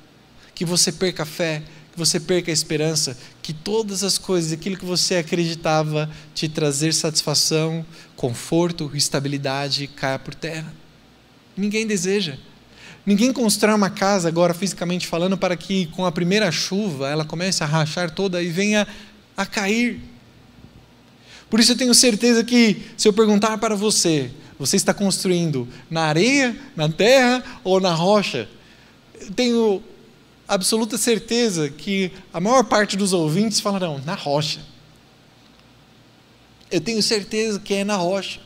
que 0.56 0.66
você 0.66 0.92
perca 0.92 1.22
a 1.22 1.28
fé, 1.28 1.62
você 2.00 2.20
perca 2.20 2.50
a 2.50 2.54
esperança, 2.54 3.16
que 3.42 3.54
todas 3.54 4.04
as 4.04 4.18
coisas, 4.18 4.52
aquilo 4.52 4.78
que 4.78 4.86
você 4.86 5.18
acreditava 5.18 6.10
te 6.34 6.50
trazer 6.50 6.94
satisfação, 6.94 7.86
conforto, 8.16 8.90
estabilidade, 8.96 9.88
caia 9.88 10.18
por 10.18 10.34
terra. 10.34 10.74
Ninguém 11.56 11.86
deseja. 11.86 12.38
Ninguém 13.06 13.32
constrói 13.34 13.76
uma 13.76 13.90
casa, 13.90 14.28
agora 14.28 14.54
fisicamente 14.54 15.08
falando, 15.08 15.38
para 15.38 15.56
que 15.56 15.88
com 15.88 16.06
a 16.06 16.12
primeira 16.12 16.52
chuva 16.52 17.10
ela 17.10 17.26
comece 17.26 17.64
a 17.64 17.68
rachar 17.68 18.12
toda 18.12 18.42
e 18.42 18.48
venha 18.48 18.88
a 19.36 19.46
cair. 19.46 20.02
Por 21.50 21.60
isso 21.60 21.72
eu 21.72 21.78
tenho 21.78 21.94
certeza 21.94 22.44
que, 22.44 22.84
se 22.96 23.08
eu 23.08 23.14
perguntar 23.14 23.58
para 23.58 23.76
você, 23.76 24.32
você 24.58 24.76
está 24.76 24.94
construindo 24.94 25.68
na 25.90 26.04
areia, 26.04 26.56
na 26.76 26.90
terra 26.90 27.44
ou 27.64 27.80
na 27.80 27.94
rocha? 27.94 28.48
Eu 29.20 29.32
tenho 29.32 29.84
absoluta 30.50 30.98
certeza 30.98 31.70
que 31.70 32.12
a 32.34 32.40
maior 32.40 32.64
parte 32.64 32.98
dos 32.98 33.14
ouvintes 33.14 33.60
falarão 33.60 34.02
na 34.04 34.16
rocha. 34.16 34.60
Eu 36.72 36.82
tenho 36.82 37.02
certeza 37.04 37.60
que 37.60 37.76
é 37.76 37.84
na 37.84 37.96
rocha. 37.96 38.42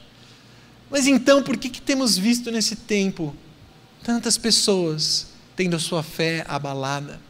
Mas 0.91 1.07
então, 1.07 1.41
por 1.41 1.57
que, 1.57 1.69
que 1.69 1.81
temos 1.81 2.17
visto 2.17 2.51
nesse 2.51 2.75
tempo 2.75 3.33
tantas 4.03 4.37
pessoas 4.37 5.27
tendo 5.55 5.77
a 5.77 5.79
sua 5.79 6.03
fé 6.03 6.45
abalada, 6.47 7.21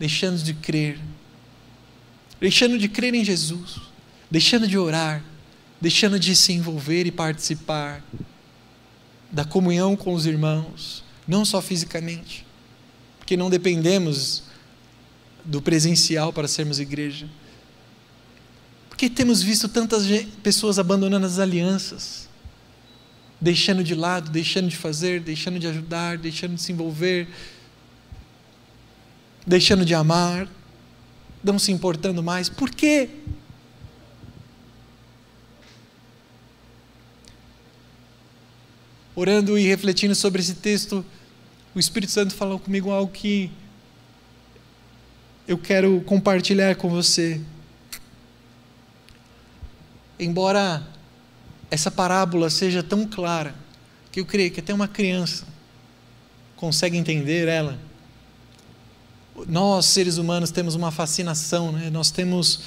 deixando 0.00 0.42
de 0.42 0.52
crer, 0.52 0.98
deixando 2.40 2.76
de 2.76 2.88
crer 2.88 3.14
em 3.14 3.24
Jesus, 3.24 3.76
deixando 4.28 4.66
de 4.66 4.76
orar, 4.76 5.24
deixando 5.80 6.18
de 6.18 6.34
se 6.34 6.52
envolver 6.52 7.06
e 7.06 7.12
participar 7.12 8.02
da 9.30 9.44
comunhão 9.44 9.94
com 9.94 10.12
os 10.12 10.26
irmãos, 10.26 11.04
não 11.26 11.44
só 11.44 11.62
fisicamente, 11.62 12.47
porque 13.28 13.36
não 13.36 13.50
dependemos 13.50 14.44
do 15.44 15.60
presencial 15.60 16.32
para 16.32 16.48
sermos 16.48 16.80
igreja. 16.80 17.28
Porque 18.88 19.10
temos 19.10 19.42
visto 19.42 19.68
tantas 19.68 20.06
pessoas 20.42 20.78
abandonando 20.78 21.26
as 21.26 21.38
alianças, 21.38 22.26
deixando 23.38 23.84
de 23.84 23.94
lado, 23.94 24.30
deixando 24.30 24.70
de 24.70 24.78
fazer, 24.78 25.20
deixando 25.20 25.58
de 25.58 25.66
ajudar, 25.66 26.16
deixando 26.16 26.54
de 26.54 26.62
se 26.62 26.72
envolver, 26.72 27.28
deixando 29.46 29.84
de 29.84 29.94
amar, 29.94 30.48
não 31.44 31.58
se 31.58 31.70
importando 31.70 32.22
mais. 32.22 32.48
Por 32.48 32.70
quê? 32.70 33.10
orando 39.14 39.58
e 39.58 39.66
refletindo 39.66 40.14
sobre 40.14 40.40
esse 40.40 40.54
texto, 40.54 41.04
o 41.74 41.78
Espírito 41.78 42.12
Santo 42.12 42.34
falou 42.34 42.58
comigo 42.58 42.90
algo 42.90 43.12
que 43.12 43.50
eu 45.46 45.56
quero 45.56 46.00
compartilhar 46.02 46.76
com 46.76 46.88
você. 46.88 47.40
embora 50.18 50.86
essa 51.70 51.90
parábola 51.90 52.50
seja 52.50 52.82
tão 52.82 53.06
clara, 53.06 53.54
que 54.10 54.20
eu 54.20 54.26
creio 54.26 54.50
que 54.50 54.60
até 54.60 54.74
uma 54.74 54.88
criança 54.88 55.46
consegue 56.56 56.96
entender 56.96 57.46
ela. 57.46 57.78
Nós, 59.46 59.86
seres 59.86 60.16
humanos, 60.16 60.50
temos 60.50 60.74
uma 60.74 60.90
fascinação, 60.90 61.70
né? 61.70 61.88
nós 61.90 62.10
temos 62.10 62.60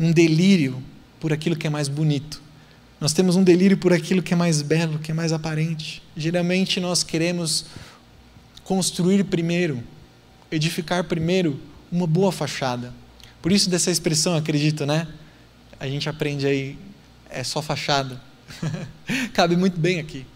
um 0.00 0.10
delírio 0.10 0.82
por 1.20 1.32
aquilo 1.32 1.56
que 1.56 1.66
é 1.66 1.70
mais 1.70 1.88
bonito. 1.88 2.40
Nós 2.98 3.12
temos 3.12 3.36
um 3.36 3.44
delírio 3.44 3.76
por 3.76 3.92
aquilo 3.92 4.22
que 4.22 4.32
é 4.32 4.36
mais 4.36 4.62
belo, 4.62 4.98
que 4.98 5.10
é 5.10 5.14
mais 5.14 5.32
aparente. 5.32 6.02
Geralmente 6.16 6.80
nós 6.80 7.02
queremos 7.02 7.66
construir 8.66 9.22
primeiro, 9.22 9.80
edificar 10.50 11.04
primeiro 11.04 11.58
uma 11.90 12.04
boa 12.04 12.32
fachada. 12.32 12.92
Por 13.40 13.52
isso 13.52 13.70
dessa 13.70 13.92
expressão, 13.92 14.34
acredito, 14.34 14.84
né? 14.84 15.06
A 15.78 15.86
gente 15.86 16.08
aprende 16.08 16.48
aí, 16.48 16.76
é 17.30 17.44
só 17.44 17.62
fachada. 17.62 18.20
Cabe 19.32 19.54
muito 19.54 19.78
bem 19.78 20.00
aqui. 20.00 20.26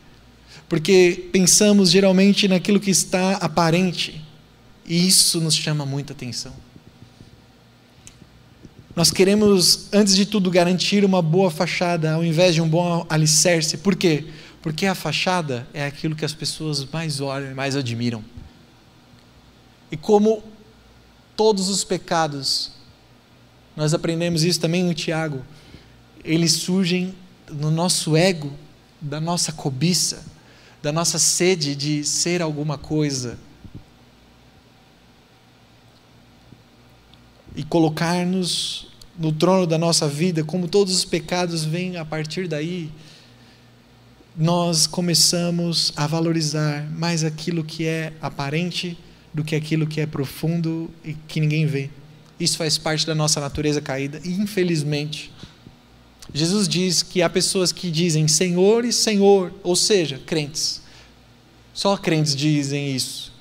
Porque 0.68 1.28
pensamos 1.32 1.90
geralmente 1.90 2.46
naquilo 2.46 2.78
que 2.78 2.90
está 2.92 3.32
aparente, 3.38 4.24
e 4.86 5.08
isso 5.08 5.40
nos 5.40 5.56
chama 5.56 5.84
muita 5.84 6.12
atenção. 6.12 6.52
Nós 8.94 9.10
queremos, 9.10 9.88
antes 9.92 10.14
de 10.14 10.24
tudo, 10.24 10.48
garantir 10.52 11.04
uma 11.04 11.20
boa 11.20 11.50
fachada 11.50 12.12
ao 12.12 12.24
invés 12.24 12.54
de 12.54 12.60
um 12.60 12.68
bom 12.68 13.04
alicerce. 13.10 13.78
Por 13.78 13.96
quê? 13.96 14.26
Porque 14.62 14.86
a 14.86 14.94
fachada 14.94 15.66
é 15.72 15.84
aquilo 15.84 16.14
que 16.14 16.24
as 16.24 16.34
pessoas 16.34 16.84
mais 16.84 17.20
olham 17.20 17.50
e 17.50 17.54
mais 17.54 17.76
admiram. 17.76 18.22
E 19.90 19.96
como 19.96 20.42
todos 21.34 21.68
os 21.68 21.82
pecados, 21.82 22.72
nós 23.74 23.94
aprendemos 23.94 24.44
isso 24.44 24.60
também 24.60 24.84
no 24.84 24.92
Tiago, 24.92 25.42
eles 26.22 26.52
surgem 26.52 27.14
no 27.50 27.70
nosso 27.70 28.16
ego, 28.16 28.52
da 29.00 29.20
nossa 29.20 29.52
cobiça, 29.52 30.24
da 30.82 30.92
nossa 30.92 31.18
sede 31.18 31.74
de 31.74 32.04
ser 32.04 32.42
alguma 32.42 32.76
coisa. 32.76 33.38
E 37.56 37.64
colocar-nos 37.64 38.88
no 39.18 39.32
trono 39.32 39.66
da 39.66 39.78
nossa 39.78 40.06
vida, 40.06 40.44
como 40.44 40.68
todos 40.68 40.94
os 40.94 41.04
pecados 41.04 41.64
vêm 41.64 41.96
a 41.96 42.04
partir 42.04 42.46
daí, 42.46 42.90
nós 44.36 44.86
começamos 44.86 45.92
a 45.96 46.06
valorizar 46.06 46.88
mais 46.90 47.24
aquilo 47.24 47.64
que 47.64 47.86
é 47.86 48.12
aparente 48.20 48.98
do 49.32 49.44
que 49.44 49.54
aquilo 49.54 49.86
que 49.86 50.00
é 50.00 50.06
profundo 50.06 50.90
e 51.04 51.14
que 51.14 51.40
ninguém 51.40 51.66
vê. 51.66 51.90
Isso 52.38 52.56
faz 52.56 52.78
parte 52.78 53.06
da 53.06 53.14
nossa 53.14 53.40
natureza 53.40 53.80
caída, 53.80 54.20
infelizmente, 54.24 55.30
Jesus 56.32 56.68
diz 56.68 57.02
que 57.02 57.22
há 57.22 57.28
pessoas 57.28 57.72
que 57.72 57.90
dizem 57.90 58.28
Senhor 58.28 58.84
e 58.84 58.92
Senhor, 58.92 59.52
ou 59.62 59.74
seja, 59.74 60.20
crentes. 60.24 60.80
Só 61.74 61.96
crentes 61.96 62.36
dizem 62.36 62.94
isso. 62.94 63.32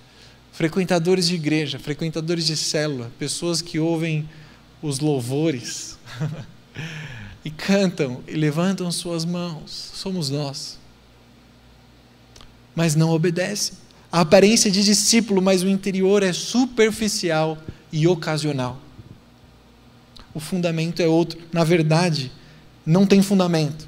Frequentadores 0.51 1.27
de 1.27 1.35
igreja, 1.35 1.77
frequentadores 1.77 2.45
de 2.45 2.57
célula, 2.57 3.11
pessoas 3.19 3.61
que 3.61 3.79
ouvem 3.79 4.27
os 4.81 4.99
louvores 4.99 5.97
e 7.45 7.51
cantam 7.51 8.21
e 8.27 8.33
levantam 8.33 8.91
suas 8.91 9.23
mãos, 9.23 9.91
somos 9.93 10.29
nós. 10.29 10.78
Mas 12.79 12.95
não 12.95 13.09
obedecem. 13.09 13.73
A 14.09 14.21
aparência 14.21 14.71
de 14.71 14.81
discípulo, 14.85 15.41
mas 15.41 15.63
o 15.63 15.67
interior 15.67 16.23
é 16.23 16.31
superficial 16.31 17.57
e 17.91 18.07
ocasional. 18.07 18.79
O 20.33 20.39
fundamento 20.39 21.01
é 21.01 21.05
outro. 21.05 21.37
Na 21.51 21.65
verdade, 21.65 22.31
não 22.85 23.05
tem 23.05 23.21
fundamento. 23.21 23.85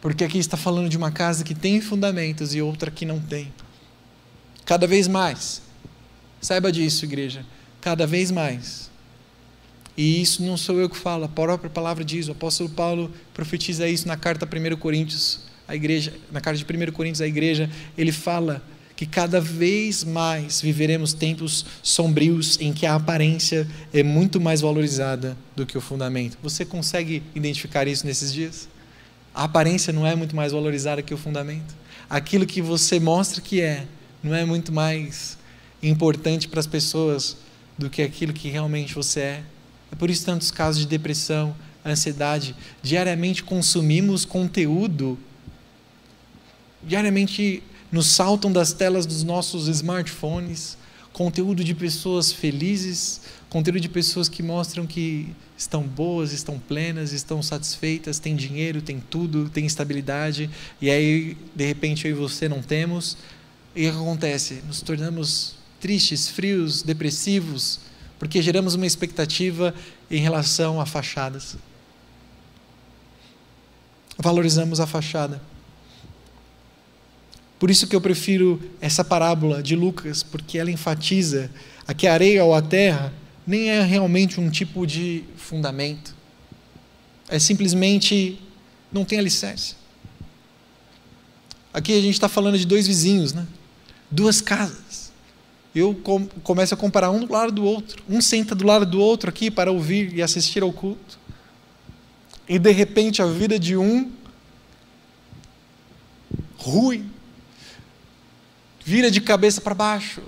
Porque 0.00 0.24
aqui 0.24 0.38
está 0.38 0.56
falando 0.56 0.88
de 0.88 0.96
uma 0.96 1.10
casa 1.10 1.44
que 1.44 1.54
tem 1.54 1.82
fundamentos 1.82 2.54
e 2.54 2.62
outra 2.62 2.90
que 2.90 3.04
não 3.04 3.20
tem. 3.20 3.52
Cada 4.64 4.86
vez 4.86 5.06
mais. 5.06 5.60
Saiba 6.40 6.72
disso, 6.72 7.04
igreja. 7.04 7.44
Cada 7.78 8.06
vez 8.06 8.30
mais. 8.30 8.90
E 9.98 10.22
isso 10.22 10.42
não 10.42 10.56
sou 10.56 10.80
eu 10.80 10.88
que 10.88 10.96
falo, 10.96 11.24
a 11.24 11.28
própria 11.28 11.68
palavra 11.68 12.02
diz, 12.02 12.28
o 12.28 12.32
apóstolo 12.32 12.70
Paulo 12.70 13.12
profetiza 13.34 13.86
isso 13.86 14.08
na 14.08 14.16
carta 14.16 14.46
1 14.46 14.78
Coríntios, 14.78 15.46
a 15.68 15.76
igreja, 15.76 16.14
na 16.32 16.40
carta 16.40 16.58
de 16.58 16.64
1 16.64 16.92
Coríntios 16.92 17.20
à 17.20 17.26
igreja, 17.26 17.70
ele 17.96 18.10
fala 18.10 18.62
que 18.96 19.06
cada 19.06 19.40
vez 19.40 20.02
mais 20.02 20.60
viveremos 20.60 21.12
tempos 21.12 21.64
sombrios 21.82 22.58
em 22.60 22.72
que 22.72 22.84
a 22.84 22.96
aparência 22.96 23.68
é 23.94 24.02
muito 24.02 24.40
mais 24.40 24.60
valorizada 24.62 25.36
do 25.54 25.64
que 25.64 25.78
o 25.78 25.80
fundamento. 25.80 26.36
Você 26.42 26.64
consegue 26.64 27.22
identificar 27.34 27.86
isso 27.86 28.04
nesses 28.04 28.32
dias? 28.32 28.68
A 29.32 29.44
aparência 29.44 29.92
não 29.92 30.04
é 30.04 30.16
muito 30.16 30.34
mais 30.34 30.50
valorizada 30.50 31.00
que 31.00 31.14
o 31.14 31.18
fundamento. 31.18 31.76
Aquilo 32.10 32.44
que 32.44 32.60
você 32.60 32.98
mostra 32.98 33.40
que 33.40 33.60
é, 33.60 33.86
não 34.20 34.34
é 34.34 34.44
muito 34.44 34.72
mais 34.72 35.38
importante 35.82 36.48
para 36.48 36.58
as 36.58 36.66
pessoas 36.66 37.36
do 37.78 37.88
que 37.88 38.02
aquilo 38.02 38.32
que 38.32 38.48
realmente 38.48 38.94
você 38.94 39.20
é. 39.20 39.42
É 39.92 39.94
por 39.94 40.10
isso 40.10 40.24
tantos 40.24 40.50
casos 40.50 40.80
de 40.80 40.88
depressão, 40.88 41.54
ansiedade. 41.86 42.54
Diariamente 42.82 43.44
consumimos 43.44 44.24
conteúdo. 44.24 45.18
Diariamente 46.82 47.62
nos 47.90 48.06
saltam 48.06 48.52
das 48.52 48.72
telas 48.72 49.06
dos 49.06 49.22
nossos 49.22 49.68
smartphones 49.68 50.78
conteúdo 51.18 51.64
de 51.64 51.74
pessoas 51.74 52.30
felizes, 52.30 53.22
conteúdo 53.50 53.80
de 53.80 53.88
pessoas 53.88 54.28
que 54.28 54.40
mostram 54.40 54.86
que 54.86 55.34
estão 55.56 55.82
boas, 55.82 56.32
estão 56.32 56.60
plenas, 56.60 57.10
estão 57.10 57.42
satisfeitas, 57.42 58.20
têm 58.20 58.36
dinheiro, 58.36 58.80
têm 58.80 59.00
tudo, 59.00 59.50
têm 59.50 59.66
estabilidade, 59.66 60.48
e 60.80 60.88
aí, 60.88 61.36
de 61.56 61.66
repente, 61.66 62.06
eu 62.06 62.12
e 62.12 62.14
você 62.14 62.48
não 62.48 62.62
temos. 62.62 63.18
E 63.74 63.88
o 63.88 63.92
que 63.92 63.98
acontece? 63.98 64.62
Nos 64.64 64.80
tornamos 64.80 65.56
tristes, 65.80 66.28
frios, 66.28 66.82
depressivos, 66.82 67.80
porque 68.16 68.40
geramos 68.40 68.76
uma 68.76 68.86
expectativa 68.86 69.74
em 70.08 70.20
relação 70.20 70.80
a 70.80 70.86
fachadas. 70.86 71.56
Valorizamos 74.16 74.78
a 74.78 74.86
fachada. 74.86 75.42
Por 77.58 77.70
isso 77.70 77.86
que 77.86 77.96
eu 77.96 78.00
prefiro 78.00 78.60
essa 78.80 79.04
parábola 79.04 79.62
de 79.62 79.74
Lucas, 79.74 80.22
porque 80.22 80.58
ela 80.58 80.70
enfatiza 80.70 81.50
a 81.86 81.92
que 81.92 82.06
a 82.06 82.12
areia 82.12 82.44
ou 82.44 82.54
a 82.54 82.62
terra 82.62 83.12
nem 83.46 83.70
é 83.70 83.82
realmente 83.82 84.40
um 84.40 84.50
tipo 84.50 84.86
de 84.86 85.24
fundamento. 85.36 86.14
É 87.28 87.38
simplesmente 87.38 88.40
não 88.92 89.04
tem 89.04 89.18
alicerce. 89.18 89.74
Aqui 91.72 91.92
a 91.92 92.00
gente 92.00 92.14
está 92.14 92.28
falando 92.28 92.58
de 92.58 92.66
dois 92.66 92.86
vizinhos, 92.86 93.32
né? 93.32 93.46
duas 94.10 94.40
casas. 94.40 95.12
Eu 95.74 95.94
começo 96.42 96.74
a 96.74 96.76
comparar 96.76 97.10
um 97.10 97.24
do 97.24 97.32
lado 97.32 97.52
do 97.52 97.64
outro. 97.64 98.02
Um 98.08 98.20
senta 98.20 98.54
do 98.54 98.66
lado 98.66 98.86
do 98.86 99.00
outro 99.00 99.28
aqui 99.28 99.50
para 99.50 99.70
ouvir 99.70 100.12
e 100.14 100.22
assistir 100.22 100.62
ao 100.62 100.72
culto. 100.72 101.18
E 102.48 102.58
de 102.58 102.70
repente 102.72 103.20
a 103.20 103.26
vida 103.26 103.58
de 103.58 103.76
um 103.76 104.10
ruim 106.56 107.08
vira 108.88 109.10
de 109.10 109.20
cabeça 109.20 109.60
para 109.60 109.74
baixo, 109.74 110.22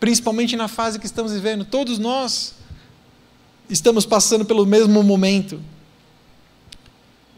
principalmente 0.00 0.56
na 0.56 0.66
fase 0.66 0.98
que 0.98 1.06
estamos 1.06 1.32
vivendo. 1.32 1.64
Todos 1.64 1.96
nós 1.96 2.56
estamos 3.68 4.04
passando 4.04 4.44
pelo 4.44 4.66
mesmo 4.66 5.00
momento. 5.00 5.62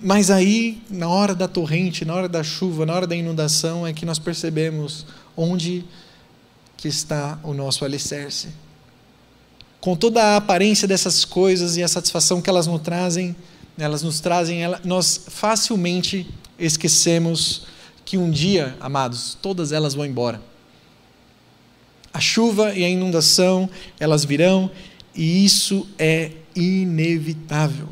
Mas 0.00 0.31
aí, 0.31 0.83
na 0.88 1.11
hora 1.11 1.35
da 1.35 1.46
torrente, 1.46 2.07
na 2.07 2.14
hora 2.14 2.26
da 2.26 2.42
chuva, 2.42 2.87
na 2.87 2.94
hora 2.94 3.07
da 3.07 3.14
inundação, 3.14 3.87
é 3.87 3.92
que 3.92 4.07
nós 4.07 4.18
percebemos 4.18 5.05
onde 5.37 5.85
que 6.78 6.88
está 6.88 7.38
o 7.42 7.52
nosso 7.52 7.85
alicerce. 7.85 8.48
Com 9.78 9.94
toda 9.94 10.22
a 10.22 10.37
aparência 10.37 10.88
dessas 10.88 11.22
coisas 11.22 11.76
e 11.76 11.83
a 11.83 11.88
satisfação 11.88 12.40
que 12.40 12.48
elas 12.48 12.66
nos 12.66 12.81
trazem, 12.81 13.37
elas 13.76 14.02
nos 14.02 14.20
trazem, 14.20 14.61
nós 14.85 15.26
facilmente 15.28 16.26
esquecemos 16.59 17.66
que 18.12 18.18
um 18.18 18.31
dia, 18.31 18.77
amados, 18.79 19.38
todas 19.40 19.72
elas 19.72 19.94
vão 19.94 20.05
embora. 20.05 20.38
A 22.12 22.20
chuva 22.20 22.75
e 22.75 22.85
a 22.85 22.88
inundação, 22.90 23.70
elas 23.98 24.22
virão, 24.22 24.70
e 25.14 25.42
isso 25.46 25.88
é 25.98 26.33
inevitável. 26.55 27.88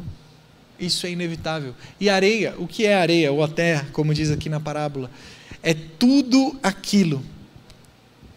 Isso 0.79 1.07
é 1.07 1.11
inevitável. 1.11 1.75
E 1.99 2.11
areia, 2.11 2.55
o 2.59 2.67
que 2.67 2.85
é 2.85 2.97
areia 2.97 3.33
ou 3.33 3.43
a 3.43 3.49
terra, 3.49 3.89
como 3.95 4.13
diz 4.13 4.31
aqui 4.31 4.51
na 4.51 4.61
parábola? 4.61 5.11
É 5.63 5.73
tudo 5.73 6.55
aquilo 6.63 7.25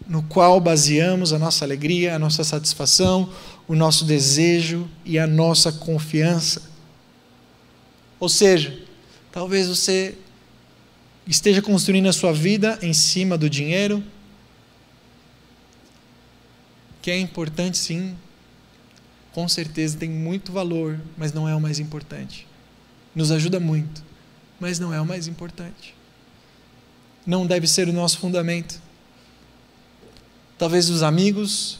no 0.08 0.24
qual 0.24 0.62
baseamos 0.62 1.34
a 1.34 1.38
nossa 1.38 1.66
alegria, 1.66 2.16
a 2.16 2.20
nossa 2.20 2.46
satisfação, 2.46 3.30
o 3.68 3.76
nosso 3.76 4.06
desejo 4.06 4.88
e 5.04 5.20
a 5.20 5.28
nossa 5.28 5.70
confiança. 5.70 6.62
Ou 8.22 8.30
seja, 8.30 8.74
talvez 9.34 9.68
você 9.68 10.18
esteja 11.28 11.62
construindo 11.62 12.08
a 12.08 12.14
sua 12.14 12.34
vida 12.34 12.78
em 12.82 12.94
cima 12.94 13.38
do 13.38 13.50
dinheiro, 13.50 14.04
que 17.02 17.12
é 17.12 17.20
importante 17.20 17.78
sim, 17.78 18.16
com 19.34 19.48
certeza 19.48 19.98
tem 19.98 20.10
muito 20.10 20.52
valor, 20.52 21.00
mas 21.18 21.34
não 21.34 21.48
é 21.48 21.56
o 21.56 21.60
mais 21.60 21.80
importante. 21.80 22.48
Nos 23.16 23.32
ajuda 23.32 23.60
muito, 23.60 24.04
mas 24.60 24.80
não 24.80 24.94
é 24.94 25.02
o 25.02 25.06
mais 25.06 25.28
importante. 25.28 25.96
Não 27.26 27.46
deve 27.46 27.68
ser 27.68 27.88
o 27.88 27.94
nosso 27.94 28.20
fundamento. 28.20 28.82
Talvez 30.58 30.90
os 30.90 31.04
amigos, 31.04 31.80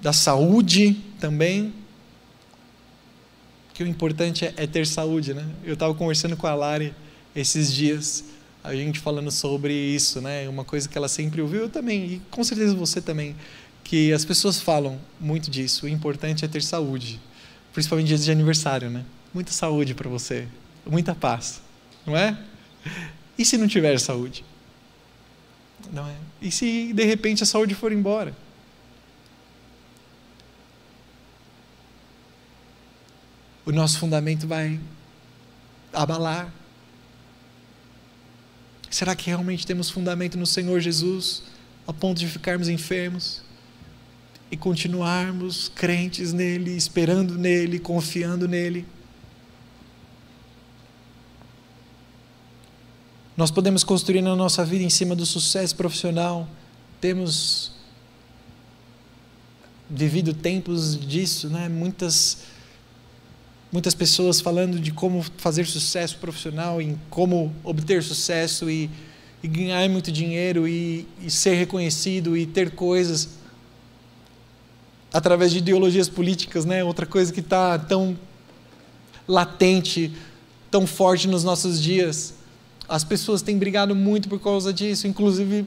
da 0.00 0.12
saúde 0.12 0.94
também, 1.20 1.72
que 3.74 3.82
o 3.82 3.86
importante 3.86 4.44
é, 4.44 4.54
é 4.56 4.66
ter 4.66 4.86
saúde, 4.86 5.34
né? 5.34 5.46
Eu 5.62 5.74
estava 5.74 5.94
conversando 5.94 6.36
com 6.36 6.46
a 6.46 6.54
Lari 6.54 6.94
esses 7.34 7.72
dias, 7.72 8.24
a 8.66 8.74
gente 8.74 8.98
falando 8.98 9.30
sobre 9.30 9.72
isso, 9.72 10.20
né? 10.20 10.48
Uma 10.48 10.64
coisa 10.64 10.88
que 10.88 10.98
ela 10.98 11.08
sempre 11.08 11.40
ouviu, 11.40 11.62
eu 11.62 11.68
também, 11.68 12.04
e 12.04 12.22
com 12.30 12.42
certeza 12.42 12.74
você 12.74 13.00
também, 13.00 13.36
que 13.84 14.12
as 14.12 14.24
pessoas 14.24 14.60
falam 14.60 15.00
muito 15.20 15.48
disso. 15.48 15.86
O 15.86 15.88
importante 15.88 16.44
é 16.44 16.48
ter 16.48 16.62
saúde, 16.62 17.20
principalmente 17.72 18.08
dias 18.08 18.24
de 18.24 18.30
aniversário, 18.32 18.90
né? 18.90 19.04
Muita 19.32 19.52
saúde 19.52 19.94
para 19.94 20.08
você, 20.08 20.48
muita 20.84 21.14
paz, 21.14 21.62
não 22.04 22.16
é? 22.16 22.36
E 23.38 23.44
se 23.44 23.56
não 23.56 23.68
tiver 23.68 23.98
saúde? 24.00 24.44
Não 25.92 26.06
é? 26.08 26.16
E 26.42 26.50
se 26.50 26.92
de 26.92 27.04
repente 27.04 27.44
a 27.44 27.46
saúde 27.46 27.74
for 27.74 27.92
embora? 27.92 28.34
O 33.64 33.70
nosso 33.70 33.98
fundamento 33.98 34.46
vai 34.46 34.80
abalar. 35.92 36.52
Será 38.96 39.14
que 39.14 39.26
realmente 39.26 39.66
temos 39.66 39.90
fundamento 39.90 40.38
no 40.38 40.46
Senhor 40.46 40.80
Jesus, 40.80 41.42
a 41.86 41.92
ponto 41.92 42.18
de 42.18 42.26
ficarmos 42.26 42.66
enfermos 42.66 43.42
e 44.50 44.56
continuarmos 44.56 45.68
crentes 45.68 46.32
nele, 46.32 46.74
esperando 46.74 47.36
nele, 47.36 47.78
confiando 47.78 48.48
nele? 48.48 48.86
Nós 53.36 53.50
podemos 53.50 53.84
construir 53.84 54.22
na 54.22 54.34
nossa 54.34 54.64
vida 54.64 54.82
em 54.82 54.88
cima 54.88 55.14
do 55.14 55.26
sucesso 55.26 55.76
profissional, 55.76 56.48
temos 56.98 57.72
vivido 59.90 60.32
tempos 60.32 60.98
disso, 60.98 61.50
né? 61.50 61.68
Muitas 61.68 62.38
muitas 63.70 63.94
pessoas 63.94 64.40
falando 64.40 64.78
de 64.78 64.90
como 64.90 65.24
fazer 65.36 65.66
sucesso 65.66 66.18
profissional, 66.18 66.80
em 66.80 66.98
como 67.10 67.54
obter 67.64 68.02
sucesso 68.02 68.70
e, 68.70 68.90
e 69.42 69.48
ganhar 69.48 69.88
muito 69.88 70.10
dinheiro 70.12 70.66
e, 70.66 71.06
e 71.22 71.30
ser 71.30 71.54
reconhecido 71.54 72.36
e 72.36 72.46
ter 72.46 72.70
coisas 72.70 73.30
através 75.12 75.52
de 75.52 75.58
ideologias 75.58 76.08
políticas, 76.08 76.64
né? 76.64 76.84
Outra 76.84 77.06
coisa 77.06 77.32
que 77.32 77.40
está 77.40 77.78
tão 77.78 78.16
latente, 79.26 80.12
tão 80.70 80.86
forte 80.86 81.26
nos 81.26 81.42
nossos 81.42 81.80
dias. 81.82 82.34
As 82.88 83.02
pessoas 83.02 83.42
têm 83.42 83.58
brigado 83.58 83.94
muito 83.94 84.28
por 84.28 84.40
causa 84.40 84.72
disso, 84.72 85.06
inclusive 85.06 85.66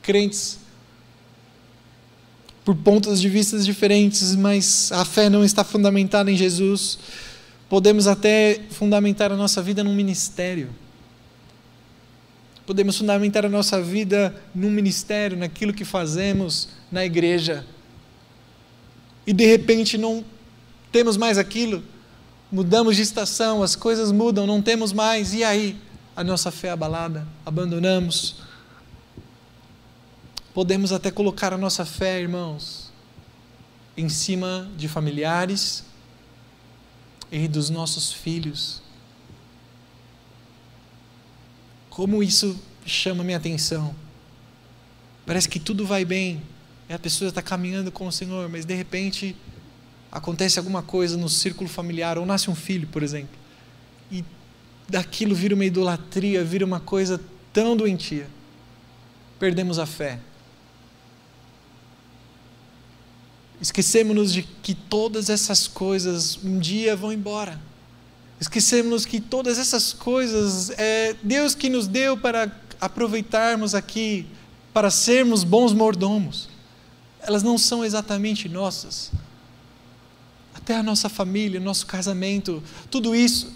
crentes, 0.00 0.58
por 2.68 2.76
pontos 2.76 3.18
de 3.18 3.30
vista 3.30 3.58
diferentes, 3.58 4.36
mas 4.36 4.92
a 4.92 5.02
fé 5.02 5.30
não 5.30 5.42
está 5.42 5.64
fundamentada 5.64 6.30
em 6.30 6.36
Jesus. 6.36 6.98
Podemos 7.66 8.06
até 8.06 8.60
fundamentar 8.68 9.32
a 9.32 9.36
nossa 9.38 9.62
vida 9.62 9.82
num 9.82 9.94
ministério. 9.94 10.68
Podemos 12.66 12.98
fundamentar 12.98 13.46
a 13.46 13.48
nossa 13.48 13.80
vida 13.80 14.34
num 14.54 14.68
ministério, 14.68 15.34
naquilo 15.34 15.72
que 15.72 15.82
fazemos 15.82 16.68
na 16.92 17.06
igreja. 17.06 17.64
E 19.26 19.32
de 19.32 19.46
repente 19.46 19.96
não 19.96 20.22
temos 20.92 21.16
mais 21.16 21.38
aquilo, 21.38 21.82
mudamos 22.52 22.96
de 22.96 23.00
estação, 23.00 23.62
as 23.62 23.74
coisas 23.74 24.12
mudam, 24.12 24.46
não 24.46 24.60
temos 24.60 24.92
mais, 24.92 25.32
e 25.32 25.42
aí? 25.42 25.74
A 26.14 26.22
nossa 26.22 26.50
fé 26.50 26.68
é 26.68 26.72
abalada, 26.72 27.26
abandonamos. 27.46 28.46
Podemos 30.54 30.92
até 30.92 31.10
colocar 31.10 31.52
a 31.52 31.58
nossa 31.58 31.84
fé, 31.84 32.20
irmãos, 32.20 32.90
em 33.96 34.08
cima 34.08 34.68
de 34.76 34.88
familiares, 34.88 35.84
e 37.30 37.46
dos 37.46 37.70
nossos 37.70 38.12
filhos. 38.12 38.82
Como 41.90 42.22
isso 42.22 42.58
chama 42.86 43.22
minha 43.22 43.36
atenção. 43.36 43.94
Parece 45.26 45.48
que 45.48 45.60
tudo 45.60 45.86
vai 45.86 46.04
bem, 46.04 46.42
e 46.88 46.92
a 46.92 46.98
pessoa 46.98 47.28
está 47.28 47.42
caminhando 47.42 47.92
com 47.92 48.06
o 48.06 48.12
Senhor, 48.12 48.48
mas 48.48 48.64
de 48.64 48.74
repente 48.74 49.36
acontece 50.10 50.58
alguma 50.58 50.82
coisa 50.82 51.16
no 51.18 51.28
círculo 51.28 51.68
familiar, 51.68 52.16
ou 52.16 52.24
nasce 52.24 52.50
um 52.50 52.54
filho, 52.54 52.88
por 52.88 53.02
exemplo, 53.02 53.36
e 54.10 54.24
daquilo 54.88 55.34
vira 55.34 55.54
uma 55.54 55.66
idolatria, 55.66 56.42
vira 56.42 56.64
uma 56.64 56.80
coisa 56.80 57.20
tão 57.52 57.76
doentia. 57.76 58.26
Perdemos 59.38 59.78
a 59.78 59.84
fé. 59.84 60.18
Esquecemos-nos 63.60 64.32
de 64.32 64.42
que 64.42 64.74
todas 64.74 65.28
essas 65.28 65.66
coisas 65.66 66.38
um 66.44 66.58
dia 66.58 66.94
vão 66.94 67.12
embora. 67.12 67.60
Esquecemos 68.40 69.04
que 69.04 69.20
todas 69.20 69.58
essas 69.58 69.92
coisas 69.92 70.70
é 70.78 71.16
Deus 71.22 71.54
que 71.56 71.68
nos 71.68 71.88
deu 71.88 72.16
para 72.16 72.52
aproveitarmos 72.80 73.74
aqui, 73.74 74.26
para 74.72 74.90
sermos 74.90 75.42
bons 75.42 75.72
mordomos. 75.72 76.48
Elas 77.20 77.42
não 77.42 77.58
são 77.58 77.84
exatamente 77.84 78.48
nossas. 78.48 79.10
Até 80.54 80.76
a 80.76 80.82
nossa 80.82 81.08
família, 81.08 81.60
o 81.60 81.62
nosso 81.62 81.84
casamento, 81.86 82.62
tudo 82.90 83.14
isso. 83.14 83.52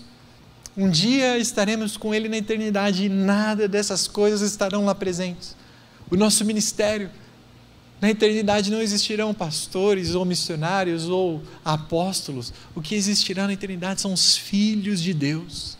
Um 0.76 0.90
dia 0.90 1.38
estaremos 1.38 1.96
com 1.96 2.12
Ele 2.12 2.28
na 2.28 2.38
eternidade 2.38 3.04
e 3.04 3.08
nada 3.08 3.68
dessas 3.68 4.08
coisas 4.08 4.40
estarão 4.40 4.84
lá 4.84 4.94
presentes. 4.94 5.54
O 6.10 6.16
nosso 6.16 6.44
ministério, 6.44 7.08
na 8.02 8.10
eternidade 8.10 8.68
não 8.68 8.82
existirão 8.82 9.32
pastores 9.32 10.16
ou 10.16 10.24
missionários 10.24 11.08
ou 11.08 11.40
apóstolos. 11.64 12.52
O 12.74 12.82
que 12.82 12.96
existirá 12.96 13.46
na 13.46 13.52
eternidade 13.52 14.00
são 14.00 14.12
os 14.12 14.36
filhos 14.36 15.00
de 15.00 15.14
Deus. 15.14 15.78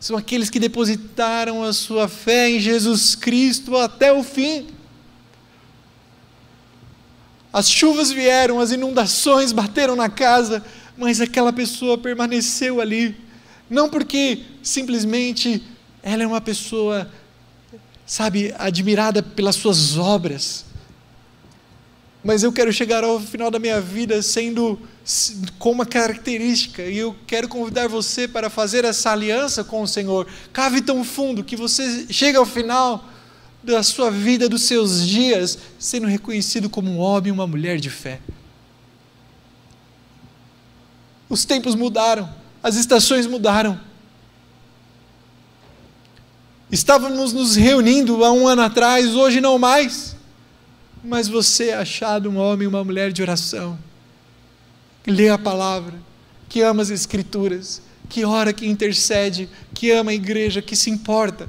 São 0.00 0.16
aqueles 0.16 0.48
que 0.48 0.58
depositaram 0.58 1.62
a 1.62 1.74
sua 1.74 2.08
fé 2.08 2.48
em 2.48 2.60
Jesus 2.60 3.14
Cristo 3.14 3.76
até 3.76 4.10
o 4.10 4.22
fim. 4.22 4.68
As 7.52 7.68
chuvas 7.68 8.10
vieram, 8.10 8.58
as 8.58 8.72
inundações 8.72 9.52
bateram 9.52 9.94
na 9.94 10.08
casa, 10.08 10.64
mas 10.96 11.20
aquela 11.20 11.52
pessoa 11.52 11.98
permaneceu 11.98 12.80
ali. 12.80 13.14
Não 13.68 13.90
porque 13.90 14.44
simplesmente 14.62 15.62
ela 16.02 16.22
é 16.22 16.26
uma 16.26 16.40
pessoa, 16.40 17.10
sabe, 18.06 18.54
admirada 18.58 19.22
pelas 19.22 19.56
suas 19.56 19.98
obras 19.98 20.69
mas 22.22 22.42
eu 22.42 22.52
quero 22.52 22.72
chegar 22.72 23.02
ao 23.02 23.18
final 23.18 23.50
da 23.50 23.58
minha 23.58 23.80
vida 23.80 24.20
sendo 24.22 24.78
com 25.58 25.72
uma 25.72 25.86
característica, 25.86 26.82
e 26.82 26.98
eu 26.98 27.16
quero 27.26 27.48
convidar 27.48 27.88
você 27.88 28.28
para 28.28 28.50
fazer 28.50 28.84
essa 28.84 29.10
aliança 29.10 29.64
com 29.64 29.82
o 29.82 29.88
Senhor. 29.88 30.26
Cave 30.52 30.82
tão 30.82 31.02
fundo 31.02 31.42
que 31.42 31.56
você 31.56 32.06
chegue 32.10 32.36
ao 32.36 32.44
final 32.44 33.04
da 33.62 33.82
sua 33.82 34.10
vida, 34.10 34.48
dos 34.48 34.62
seus 34.62 35.06
dias, 35.06 35.58
sendo 35.78 36.06
reconhecido 36.06 36.68
como 36.68 36.90
um 36.90 36.98
homem 36.98 37.28
e 37.28 37.32
uma 37.32 37.46
mulher 37.46 37.80
de 37.80 37.90
fé. 37.90 38.20
Os 41.28 41.44
tempos 41.44 41.74
mudaram, 41.74 42.28
as 42.62 42.76
estações 42.76 43.26
mudaram. 43.26 43.80
Estávamos 46.70 47.32
nos 47.32 47.56
reunindo 47.56 48.24
há 48.24 48.32
um 48.32 48.46
ano 48.46 48.62
atrás, 48.62 49.14
hoje 49.16 49.40
não 49.40 49.58
mais 49.58 50.19
mas 51.02 51.28
você 51.28 51.68
é 51.68 51.74
achado 51.74 52.28
um 52.28 52.36
homem 52.36 52.66
uma 52.66 52.84
mulher 52.84 53.12
de 53.12 53.22
oração, 53.22 53.78
que 55.02 55.10
lê 55.10 55.28
a 55.28 55.38
palavra, 55.38 55.94
que 56.48 56.60
ama 56.60 56.82
as 56.82 56.90
Escrituras, 56.90 57.82
que 58.08 58.24
ora, 58.24 58.52
que 58.52 58.66
intercede, 58.66 59.48
que 59.72 59.90
ama 59.90 60.10
a 60.10 60.14
igreja, 60.14 60.60
que 60.60 60.76
se 60.76 60.90
importa. 60.90 61.48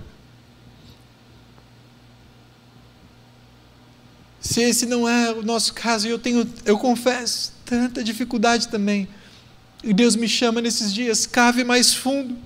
Se 4.39 4.61
esse 4.61 4.85
não 4.85 5.07
é 5.07 5.31
o 5.31 5.43
nosso 5.43 5.73
caso, 5.73 6.07
eu 6.07 6.17
tenho, 6.17 6.47
eu 6.65 6.77
confesso, 6.77 7.53
tanta 7.65 8.03
dificuldade 8.03 8.67
também. 8.67 9.07
E 9.83 9.93
Deus 9.93 10.15
me 10.15 10.27
chama 10.27 10.61
nesses 10.61 10.93
dias, 10.93 11.25
cave 11.25 11.63
mais 11.63 11.93
fundo, 11.93 12.37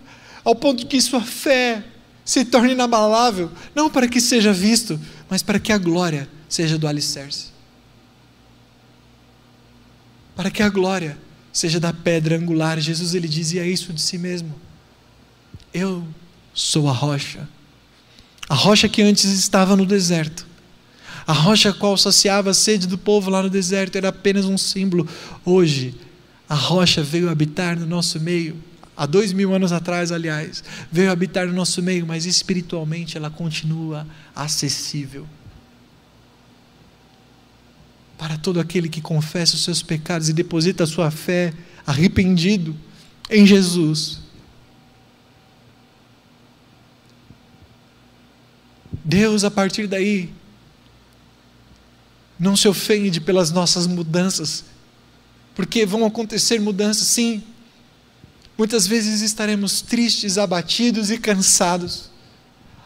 ao 0.44 0.56
ponto 0.56 0.88
que 0.88 1.02
sua 1.02 1.22
fé 1.22 1.84
se 2.24 2.44
torne 2.46 2.72
inabalável, 2.72 3.52
não 3.76 3.90
para 3.90 4.08
que 4.08 4.20
seja 4.20 4.52
visto, 4.52 5.00
mas 5.30 5.44
para 5.44 5.60
que 5.60 5.72
a 5.72 5.78
glória 5.78 6.28
seja 6.48 6.78
do 6.78 6.88
alicerce. 6.88 7.48
Para 10.36 10.52
que 10.52 10.62
a 10.62 10.70
glória 10.70 11.18
seja 11.52 11.80
da 11.80 11.94
pedra 11.94 12.38
angular. 12.38 12.80
Jesus 12.80 13.14
ele 13.14 13.28
dizia 13.28 13.66
isso 13.66 13.94
de 13.94 14.02
si 14.02 14.18
mesmo. 14.18 14.54
Eu 15.74 16.06
sou 16.54 16.90
a 16.90 16.92
rocha. 16.92 17.48
A 18.50 18.54
rocha 18.54 18.90
que 18.90 19.02
antes 19.02 19.26
estava 19.26 19.76
no 19.76 19.86
deserto. 19.86 20.46
A 21.26 21.34
rocha 21.34 21.70
a 21.70 21.74
qual 21.74 21.98
saciava 21.98 22.52
a 22.52 22.54
sede 22.54 22.86
do 22.88 22.98
povo 22.98 23.30
lá 23.30 23.42
no 23.42 23.50
deserto 23.50 23.96
era 23.96 24.10
apenas 24.10 24.46
um 24.46 24.58
símbolo. 24.58 25.08
Hoje 25.44 25.96
A 26.48 26.54
rocha 26.56 27.02
veio 27.02 27.30
habitar 27.30 27.78
no 27.78 27.86
nosso 27.88 28.20
meio, 28.20 28.56
há 28.96 29.06
dois 29.06 29.34
mil 29.34 29.54
anos 29.54 29.72
atrás, 29.72 30.12
aliás, 30.12 30.64
veio 30.92 31.12
habitar 31.12 31.48
no 31.48 31.54
nosso 31.54 31.82
meio, 31.82 32.06
mas 32.06 32.26
espiritualmente 32.26 33.18
ela 33.18 33.32
continua 33.32 34.06
acessível. 34.36 35.28
Para 38.18 38.38
todo 38.38 38.60
aquele 38.60 38.88
que 38.88 39.02
confessa 39.02 39.56
os 39.56 39.64
seus 39.64 39.82
pecados 39.82 40.30
e 40.30 40.34
deposita 40.34 40.84
a 40.84 40.88
sua 40.88 41.12
fé 41.12 41.54
arrependido 41.86 42.76
em 43.30 43.46
Jesus. 43.46 44.20
Deus, 49.04 49.44
a 49.44 49.52
partir 49.52 49.88
daí, 49.88 50.34
não 52.40 52.56
se 52.56 52.68
ofende 52.68 53.22
pelas 53.22 53.52
nossas 53.52 53.88
mudanças, 53.88 54.66
porque 55.54 55.86
vão 55.86 56.06
acontecer 56.06 56.60
mudanças, 56.60 57.08
sim. 57.08 57.44
Muitas 58.58 58.88
vezes 58.88 59.22
estaremos 59.22 59.82
tristes, 59.82 60.38
abatidos 60.38 61.12
e 61.12 61.18
cansados. 61.18 62.10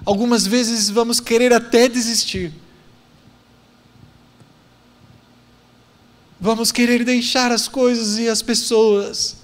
Algumas 0.06 0.46
vezes 0.46 0.90
vamos 0.90 1.20
querer 1.20 1.54
até 1.54 1.88
desistir. 1.88 2.52
Vamos 6.40 6.72
querer 6.72 7.04
deixar 7.04 7.52
as 7.52 7.68
coisas 7.68 8.18
e 8.18 8.30
as 8.30 8.42
pessoas. 8.42 9.36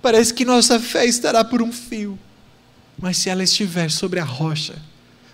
Parece 0.00 0.32
que 0.32 0.44
nossa 0.44 0.78
fé 0.78 1.04
estará 1.04 1.44
por 1.44 1.60
um 1.60 1.72
fio, 1.72 2.18
mas 2.96 3.16
se 3.16 3.28
ela 3.28 3.42
estiver 3.42 3.90
sobre 3.90 4.20
a 4.20 4.24
rocha, 4.24 4.80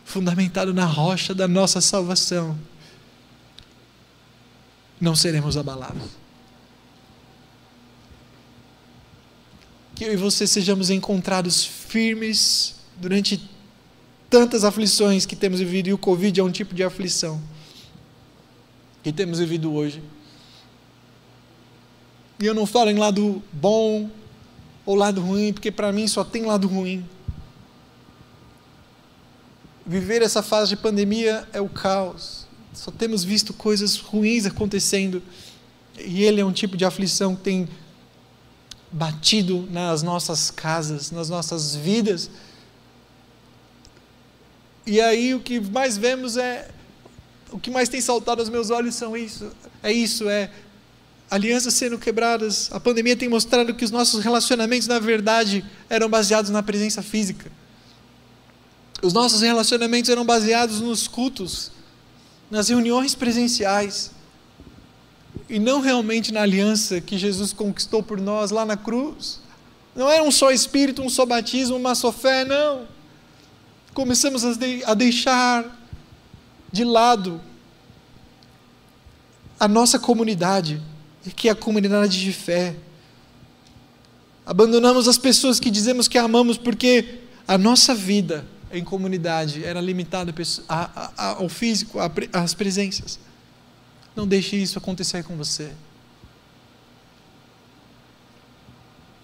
fundamentado 0.04 0.72
na 0.72 0.86
rocha 0.86 1.34
da 1.34 1.46
nossa 1.46 1.82
salvação, 1.82 2.58
não 4.98 5.14
seremos 5.14 5.56
abalados. 5.56 6.02
Que 9.94 10.04
eu 10.04 10.12
e 10.12 10.16
você 10.16 10.46
sejamos 10.46 10.88
encontrados 10.88 11.64
firmes 11.64 12.76
durante 12.96 13.48
tantas 14.30 14.64
aflições 14.64 15.26
que 15.26 15.36
temos 15.36 15.60
vivido, 15.60 15.88
e 15.88 15.92
o 15.92 15.98
Covid 15.98 16.40
é 16.40 16.42
um 16.42 16.50
tipo 16.50 16.74
de 16.74 16.82
aflição 16.82 17.40
que 19.02 19.12
temos 19.12 19.38
vivido 19.38 19.72
hoje. 19.72 20.02
E 22.40 22.46
eu 22.46 22.54
não 22.54 22.66
falo 22.66 22.90
em 22.90 22.96
lado 22.96 23.42
bom 23.52 24.10
ou 24.86 24.94
lado 24.94 25.20
ruim, 25.20 25.52
porque 25.52 25.70
para 25.70 25.92
mim 25.92 26.06
só 26.06 26.22
tem 26.22 26.44
lado 26.44 26.68
ruim. 26.68 27.04
Viver 29.84 30.22
essa 30.22 30.42
fase 30.42 30.70
de 30.70 30.76
pandemia 30.76 31.48
é 31.52 31.60
o 31.60 31.68
caos. 31.68 32.46
Só 32.72 32.90
temos 32.90 33.24
visto 33.24 33.52
coisas 33.52 33.96
ruins 33.96 34.46
acontecendo. 34.46 35.22
E 35.98 36.22
ele 36.22 36.40
é 36.40 36.44
um 36.44 36.52
tipo 36.52 36.76
de 36.76 36.84
aflição 36.84 37.34
que 37.34 37.42
tem 37.42 37.68
batido 38.90 39.68
nas 39.70 40.02
nossas 40.02 40.50
casas, 40.50 41.10
nas 41.10 41.28
nossas 41.28 41.74
vidas. 41.74 42.30
E 44.86 45.00
aí 45.00 45.34
o 45.34 45.40
que 45.40 45.60
mais 45.60 45.98
vemos 45.98 46.36
é 46.36 46.68
o 47.50 47.58
que 47.58 47.70
mais 47.70 47.88
tem 47.88 48.00
saltado 48.00 48.40
aos 48.40 48.50
meus 48.50 48.70
olhos 48.70 48.94
são 48.94 49.16
isso, 49.16 49.50
é 49.82 49.92
isso, 49.92 50.28
é 50.28 50.50
alianças 51.30 51.74
sendo 51.74 51.98
quebradas. 51.98 52.68
A 52.72 52.80
pandemia 52.80 53.16
tem 53.16 53.28
mostrado 53.28 53.74
que 53.74 53.84
os 53.84 53.90
nossos 53.90 54.22
relacionamentos, 54.22 54.88
na 54.88 54.98
verdade, 54.98 55.64
eram 55.88 56.08
baseados 56.08 56.50
na 56.50 56.62
presença 56.62 57.02
física. 57.02 57.50
Os 59.02 59.12
nossos 59.12 59.42
relacionamentos 59.42 60.10
eram 60.10 60.24
baseados 60.24 60.80
nos 60.80 61.06
cultos, 61.06 61.70
nas 62.50 62.68
reuniões 62.68 63.14
presenciais, 63.14 64.10
e 65.48 65.58
não 65.58 65.80
realmente 65.80 66.32
na 66.32 66.42
aliança 66.42 67.00
que 67.00 67.16
Jesus 67.16 67.52
conquistou 67.52 68.02
por 68.02 68.20
nós 68.20 68.50
lá 68.50 68.66
na 68.66 68.76
cruz. 68.76 69.40
Não 69.94 70.10
era 70.10 70.22
um 70.22 70.30
só 70.30 70.50
espírito, 70.50 71.02
um 71.02 71.08
só 71.08 71.24
batismo, 71.24 71.76
uma 71.76 71.94
só 71.94 72.12
fé, 72.12 72.44
não. 72.44 72.86
Começamos 73.94 74.44
a 74.84 74.94
deixar 74.94 75.77
de 76.72 76.84
lado 76.84 77.40
a 79.58 79.66
nossa 79.66 79.98
comunidade, 79.98 80.80
que 81.34 81.48
é 81.48 81.52
a 81.52 81.54
comunidade 81.54 82.20
de 82.20 82.32
fé. 82.32 82.76
Abandonamos 84.46 85.08
as 85.08 85.18
pessoas 85.18 85.58
que 85.58 85.70
dizemos 85.70 86.06
que 86.06 86.16
amamos 86.16 86.56
porque 86.56 87.20
a 87.46 87.58
nossa 87.58 87.94
vida 87.94 88.46
em 88.70 88.84
comunidade 88.84 89.64
era 89.64 89.80
limitada 89.80 90.32
ao 91.16 91.48
físico, 91.48 91.98
às 92.32 92.54
presenças. 92.54 93.18
Não 94.14 94.26
deixe 94.26 94.56
isso 94.56 94.78
acontecer 94.78 95.24
com 95.24 95.36
você. 95.36 95.72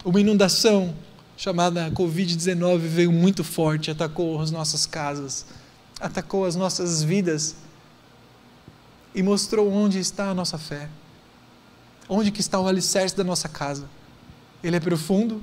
Uma 0.04 0.20
inundação 0.20 0.94
chamada 1.36 1.90
Covid-19 1.90 2.78
veio 2.78 3.12
muito 3.12 3.42
forte, 3.42 3.90
atacou 3.90 4.40
as 4.40 4.50
nossas 4.50 4.84
casas 4.84 5.46
atacou 6.00 6.44
as 6.44 6.56
nossas 6.56 7.02
vidas 7.02 7.56
e 9.14 9.22
mostrou 9.22 9.70
onde 9.72 9.98
está 9.98 10.30
a 10.30 10.34
nossa 10.34 10.58
fé. 10.58 10.88
Onde 12.08 12.30
que 12.30 12.40
está 12.40 12.60
o 12.60 12.66
alicerce 12.66 13.16
da 13.16 13.24
nossa 13.24 13.48
casa? 13.48 13.88
Ele 14.62 14.76
é 14.76 14.80
profundo 14.80 15.42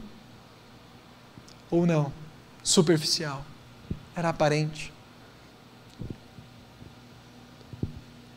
ou 1.69 1.85
não? 1.85 2.11
Superficial. 2.63 3.43
Era 4.15 4.29
aparente. 4.29 4.93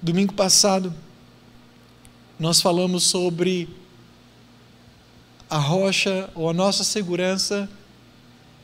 Domingo 0.00 0.34
passado, 0.34 0.94
nós 2.38 2.60
falamos 2.60 3.04
sobre 3.04 3.68
a 5.48 5.58
rocha 5.58 6.30
ou 6.34 6.48
a 6.48 6.52
nossa 6.52 6.84
segurança 6.84 7.68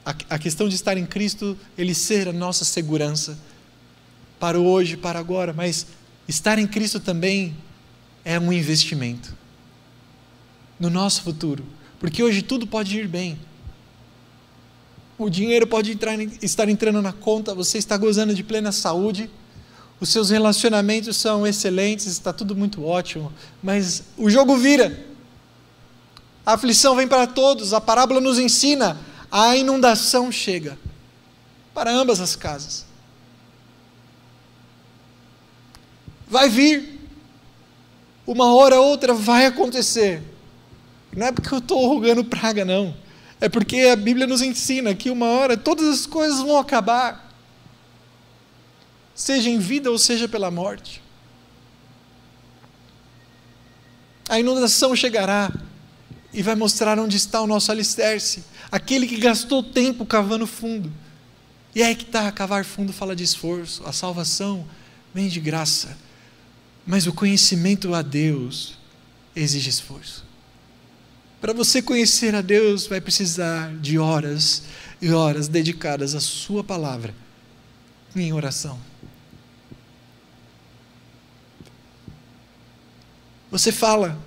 a, 0.04 0.38
questão 0.38 0.68
de 0.68 0.74
estar 0.74 0.96
em 0.96 1.06
Cristo, 1.06 1.56
Ele 1.76 1.94
ser 1.94 2.28
a 2.28 2.32
nossa 2.32 2.64
segurança 2.64 3.38
para 4.38 4.58
o 4.58 4.66
hoje, 4.66 4.96
para 4.96 5.18
agora, 5.18 5.52
mas 5.52 5.86
estar 6.26 6.58
em 6.58 6.66
Cristo 6.66 6.98
também 6.98 7.56
é 8.24 8.38
um 8.38 8.52
investimento 8.52 9.36
no 10.78 10.88
nosso 10.88 11.22
futuro, 11.22 11.64
porque 11.98 12.22
hoje 12.22 12.42
tudo 12.42 12.66
pode 12.66 12.98
ir 12.98 13.06
bem. 13.06 13.38
O 15.18 15.28
dinheiro 15.28 15.66
pode 15.66 15.92
entrar, 15.92 16.18
estar 16.42 16.68
entrando 16.68 17.02
na 17.02 17.12
conta, 17.12 17.54
você 17.54 17.76
está 17.76 17.96
gozando 17.98 18.34
de 18.34 18.42
plena 18.42 18.72
saúde, 18.72 19.30
os 20.00 20.08
seus 20.08 20.30
relacionamentos 20.30 21.18
são 21.18 21.46
excelentes, 21.46 22.06
está 22.06 22.32
tudo 22.32 22.56
muito 22.56 22.82
ótimo, 22.82 23.30
mas 23.62 24.04
o 24.16 24.30
jogo 24.30 24.56
vira. 24.56 25.06
A 26.46 26.54
aflição 26.54 26.96
vem 26.96 27.06
para 27.06 27.26
todos, 27.26 27.74
a 27.74 27.80
parábola 27.82 28.18
nos 28.18 28.38
ensina 28.38 28.98
a 29.30 29.56
inundação 29.56 30.32
chega 30.32 30.76
para 31.72 31.90
ambas 31.90 32.20
as 32.20 32.34
casas. 32.34 32.84
Vai 36.26 36.48
vir, 36.48 37.00
uma 38.26 38.54
hora 38.54 38.80
ou 38.80 38.88
outra 38.88 39.14
vai 39.14 39.46
acontecer. 39.46 40.22
Não 41.16 41.26
é 41.26 41.32
porque 41.32 41.52
eu 41.52 41.58
estou 41.58 41.86
rogando 41.86 42.24
praga, 42.24 42.64
não. 42.64 42.94
É 43.40 43.48
porque 43.48 43.80
a 43.80 43.96
Bíblia 43.96 44.26
nos 44.26 44.42
ensina 44.42 44.94
que 44.94 45.10
uma 45.10 45.26
hora 45.26 45.56
todas 45.56 45.86
as 45.88 46.06
coisas 46.06 46.40
vão 46.40 46.58
acabar, 46.58 47.32
seja 49.14 49.48
em 49.48 49.58
vida 49.58 49.90
ou 49.90 49.98
seja 49.98 50.28
pela 50.28 50.50
morte. 50.50 51.02
A 54.28 54.38
inundação 54.38 54.94
chegará 54.94 55.50
e 56.32 56.42
vai 56.42 56.54
mostrar 56.54 56.98
onde 56.98 57.16
está 57.16 57.40
o 57.40 57.46
nosso 57.46 57.72
alicerce 57.72 58.44
aquele 58.70 59.06
que 59.06 59.16
gastou 59.16 59.62
tempo 59.62 60.06
cavando 60.06 60.46
fundo. 60.46 60.92
E 61.74 61.82
é 61.82 61.94
que 61.94 62.04
está, 62.04 62.30
cavar 62.32 62.64
fundo 62.64 62.92
fala 62.92 63.14
de 63.14 63.24
esforço, 63.24 63.82
a 63.86 63.92
salvação 63.92 64.66
vem 65.14 65.28
de 65.28 65.40
graça, 65.40 65.96
mas 66.86 67.06
o 67.06 67.12
conhecimento 67.12 67.94
a 67.94 68.02
Deus 68.02 68.78
exige 69.34 69.70
esforço. 69.70 70.24
Para 71.40 71.52
você 71.52 71.80
conhecer 71.80 72.34
a 72.34 72.42
Deus, 72.42 72.86
vai 72.86 73.00
precisar 73.00 73.74
de 73.76 73.98
horas 73.98 74.64
e 75.00 75.10
horas 75.10 75.48
dedicadas 75.48 76.14
à 76.14 76.20
Sua 76.20 76.62
palavra 76.62 77.14
em 78.14 78.32
oração. 78.32 78.78
Você 83.50 83.72
fala 83.72 84.18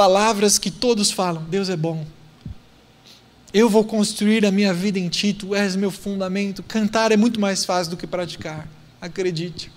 palavras 0.00 0.58
que 0.58 0.70
todos 0.70 1.10
falam: 1.10 1.44
Deus 1.44 1.68
é 1.68 1.76
bom, 1.76 2.06
eu 3.52 3.68
vou 3.68 3.84
construir 3.84 4.46
a 4.46 4.50
minha 4.50 4.72
vida 4.72 4.98
em 4.98 5.10
ti, 5.10 5.34
tu 5.34 5.54
és 5.54 5.76
meu 5.76 5.90
fundamento. 5.90 6.62
Cantar 6.62 7.12
é 7.12 7.18
muito 7.18 7.38
mais 7.38 7.66
fácil 7.66 7.90
do 7.90 7.96
que 7.98 8.06
praticar, 8.06 8.66
acredite. 8.98 9.70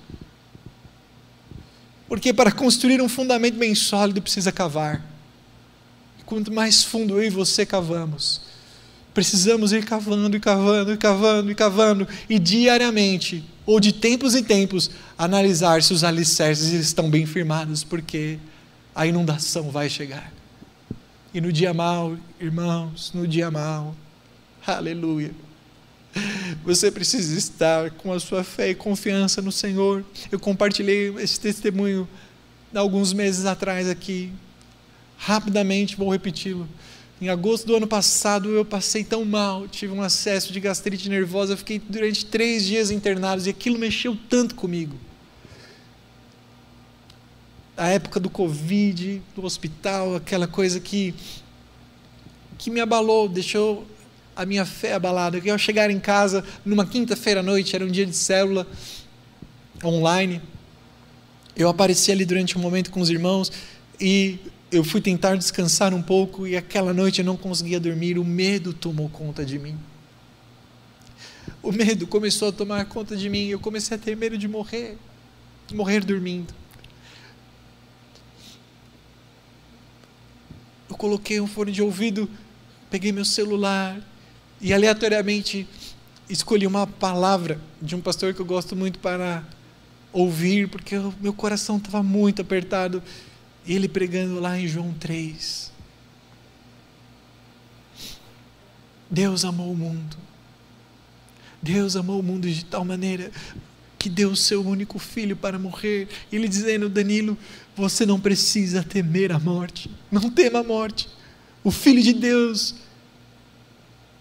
Porque 2.07 2.31
para 2.31 2.53
construir 2.53 3.01
um 3.01 3.09
fundamento 3.09 3.57
bem 3.57 3.75
sólido 3.75 4.21
precisa 4.21 4.49
cavar. 4.49 5.03
Quanto 6.25 6.53
mais 6.53 6.85
fundo 6.85 7.17
eu 7.17 7.23
e 7.25 7.29
você 7.29 7.65
cavamos, 7.65 8.43
precisamos 9.13 9.73
ir 9.73 9.83
cavando 9.83 10.37
e 10.37 10.39
cavando 10.39 10.93
e 10.93 10.97
cavando 10.97 11.51
e 11.51 11.55
cavando 11.55 12.07
e 12.29 12.39
diariamente, 12.39 13.43
ou 13.65 13.77
de 13.77 13.91
tempos 13.91 14.35
em 14.35 14.43
tempos, 14.43 14.89
analisar 15.17 15.83
se 15.83 15.91
os 15.91 16.01
alicerces 16.01 16.71
estão 16.71 17.09
bem 17.09 17.25
firmados, 17.25 17.83
porque 17.83 18.39
a 18.95 19.07
inundação 19.07 19.69
vai 19.69 19.89
chegar. 19.89 20.31
E 21.33 21.41
no 21.41 21.51
dia 21.51 21.73
mal, 21.73 22.15
irmãos, 22.39 23.11
no 23.13 23.27
dia 23.27 23.49
mal, 23.49 23.95
aleluia. 24.65 25.31
Você 26.63 26.91
precisa 26.91 27.35
estar 27.35 27.89
com 27.91 28.13
a 28.13 28.19
sua 28.19 28.43
fé 28.43 28.69
e 28.69 28.75
confiança 28.75 29.41
no 29.41 29.51
Senhor. 29.51 30.05
Eu 30.31 30.39
compartilhei 30.39 31.13
esse 31.17 31.39
testemunho 31.39 32.07
alguns 32.73 33.13
meses 33.13 33.45
atrás 33.45 33.89
aqui. 33.89 34.31
Rapidamente 35.17 35.95
vou 35.95 36.09
repeti-lo. 36.09 36.67
Em 37.19 37.29
agosto 37.29 37.65
do 37.65 37.75
ano 37.75 37.87
passado 37.87 38.49
eu 38.49 38.65
passei 38.65 39.03
tão 39.03 39.23
mal, 39.25 39.67
tive 39.67 39.93
um 39.93 40.01
acesso 40.01 40.51
de 40.51 40.59
gastrite 40.59 41.09
nervosa, 41.09 41.57
fiquei 41.57 41.79
durante 41.79 42.25
três 42.25 42.65
dias 42.65 42.91
internado 42.91 43.41
e 43.45 43.49
aquilo 43.49 43.79
mexeu 43.79 44.17
tanto 44.29 44.53
comigo 44.55 44.99
a 47.75 47.87
época 47.87 48.19
do 48.19 48.29
Covid, 48.29 49.21
do 49.35 49.43
hospital, 49.43 50.15
aquela 50.15 50.47
coisa 50.47 50.79
que, 50.79 51.13
que 52.57 52.69
me 52.69 52.79
abalou, 52.79 53.27
deixou 53.27 53.85
a 54.35 54.45
minha 54.45 54.65
fé 54.65 54.93
abalada. 54.93 55.41
Eu 55.43 55.57
chegar 55.57 55.89
em 55.89 55.99
casa 55.99 56.43
numa 56.65 56.85
quinta-feira 56.85 57.39
à 57.39 57.43
noite, 57.43 57.75
era 57.75 57.83
um 57.83 57.89
dia 57.89 58.05
de 58.05 58.15
célula 58.15 58.67
online. 59.83 60.41
Eu 61.55 61.69
apareci 61.69 62.11
ali 62.11 62.25
durante 62.25 62.57
um 62.57 62.61
momento 62.61 62.91
com 62.91 62.99
os 62.99 63.09
irmãos 63.09 63.51
e 63.99 64.39
eu 64.71 64.83
fui 64.83 65.01
tentar 65.01 65.35
descansar 65.35 65.93
um 65.93 66.01
pouco 66.01 66.47
e 66.47 66.55
aquela 66.57 66.93
noite 66.93 67.19
eu 67.19 67.25
não 67.25 67.37
conseguia 67.37 67.79
dormir, 67.79 68.17
o 68.17 68.25
medo 68.25 68.73
tomou 68.73 69.09
conta 69.09 69.45
de 69.45 69.59
mim. 69.59 69.77
O 71.61 71.71
medo 71.71 72.07
começou 72.07 72.49
a 72.49 72.51
tomar 72.51 72.85
conta 72.85 73.15
de 73.15 73.29
mim 73.29 73.47
eu 73.47 73.59
comecei 73.59 73.95
a 73.95 73.99
ter 73.99 74.15
medo 74.15 74.37
de 74.37 74.47
morrer, 74.47 74.97
morrer 75.71 76.03
dormindo. 76.03 76.53
Eu 80.93 80.97
coloquei 80.97 81.41
um 81.41 81.47
fone 81.47 81.71
de 81.71 81.81
ouvido, 81.81 82.29
peguei 82.89 83.11
meu 83.11 83.25
celular 83.25 83.99
e 84.61 84.71
aleatoriamente 84.71 85.67
escolhi 86.29 86.67
uma 86.67 86.85
palavra 86.85 87.59
de 87.81 87.95
um 87.95 88.01
pastor 88.01 88.31
que 88.33 88.39
eu 88.39 88.45
gosto 88.45 88.75
muito 88.75 88.99
para 88.99 89.43
ouvir, 90.11 90.69
porque 90.69 90.95
o 90.95 91.11
meu 91.19 91.33
coração 91.33 91.77
estava 91.77 92.03
muito 92.03 92.43
apertado. 92.43 93.01
Ele 93.67 93.87
pregando 93.87 94.39
lá 94.39 94.59
em 94.59 94.67
João 94.67 94.93
3. 94.93 95.71
Deus 99.09 99.43
amou 99.45 99.71
o 99.71 99.75
mundo. 99.75 100.15
Deus 101.59 101.95
amou 101.95 102.19
o 102.19 102.23
mundo 102.23 102.47
de 102.47 102.65
tal 102.65 102.85
maneira 102.85 103.31
que 103.97 104.09
deu 104.09 104.29
o 104.29 104.35
seu 104.35 104.61
único 104.63 104.99
filho 104.99 105.35
para 105.35 105.57
morrer. 105.57 106.07
Ele 106.31 106.47
dizendo, 106.47 106.87
Danilo, 106.87 107.37
você 107.75 108.05
não 108.05 108.19
precisa 108.19 108.83
temer 108.83 109.31
a 109.31 109.39
morte. 109.39 109.89
Não 110.11 110.29
tema 110.29 110.59
a 110.59 110.63
morte. 110.63 111.09
O 111.63 111.71
Filho 111.71 112.01
de 112.01 112.13
Deus, 112.13 112.75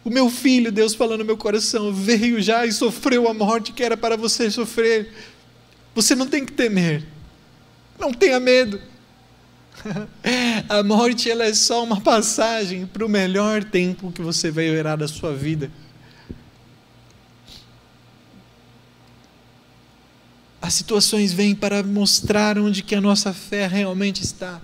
o 0.05 0.11
meu 0.11 0.29
filho, 0.31 0.73
Deus 0.73 0.95
falando 0.95 1.21
no 1.21 1.25
meu 1.25 1.37
coração, 1.37 1.93
veio 1.93 2.41
já 2.41 2.67
e 2.67 2.73
sofreu 2.73 3.29
a 3.29 3.35
morte 3.35 3.73
que 3.73 3.83
era 3.83 3.97
para 3.97 4.17
você 4.17 4.51
sofrer. 4.51 5.13
Você 5.95 6.15
não 6.15 6.27
tem 6.27 6.45
que 6.45 6.53
temer. 6.53 7.05
Não 7.99 8.13
tenha 8.13 8.41
medo. 8.41 8.81
a 10.69 10.83
morte 10.83 11.31
ela 11.31 11.45
é 11.45 11.55
só 11.55 11.83
uma 11.83 12.01
passagem 12.01 12.87
para 12.87 13.05
o 13.05 13.09
melhor 13.09 13.65
tempo 13.65 14.13
que 14.13 14.23
você 14.23 14.51
vai 14.51 14.71
ver 14.71 14.85
da 14.97 15.09
sua 15.09 15.35
vida. 15.35 15.71
As 20.63 20.75
situações 20.75 21.33
vêm 21.33 21.57
para 21.57 21.83
mostrar 21.83 22.57
onde 22.57 22.85
que 22.85 22.95
a 22.95 23.01
nossa 23.01 23.35
fé 23.35 23.67
realmente 23.67 24.23
está. 24.23 24.63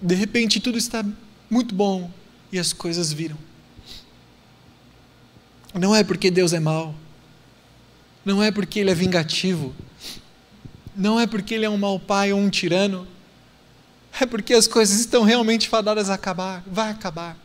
De 0.00 0.14
repente 0.14 0.58
tudo 0.58 0.78
está 0.78 1.04
muito 1.50 1.74
bom 1.74 2.10
e 2.50 2.58
as 2.58 2.72
coisas 2.72 3.12
viram. 3.12 3.36
Não 5.74 5.94
é 5.94 6.02
porque 6.02 6.30
Deus 6.30 6.54
é 6.54 6.60
mau. 6.60 6.94
Não 8.24 8.42
é 8.42 8.50
porque 8.50 8.80
Ele 8.80 8.90
é 8.90 8.94
vingativo. 8.94 9.74
Não 10.96 11.20
é 11.20 11.26
porque 11.26 11.52
Ele 11.52 11.66
é 11.66 11.70
um 11.70 11.76
mau 11.76 12.00
pai 12.00 12.32
ou 12.32 12.40
um 12.40 12.48
tirano. 12.48 13.06
É 14.18 14.24
porque 14.24 14.54
as 14.54 14.66
coisas 14.66 14.98
estão 14.98 15.24
realmente 15.24 15.68
fadadas 15.68 16.08
a 16.08 16.14
acabar. 16.14 16.62
Vai 16.66 16.90
acabar. 16.90 17.36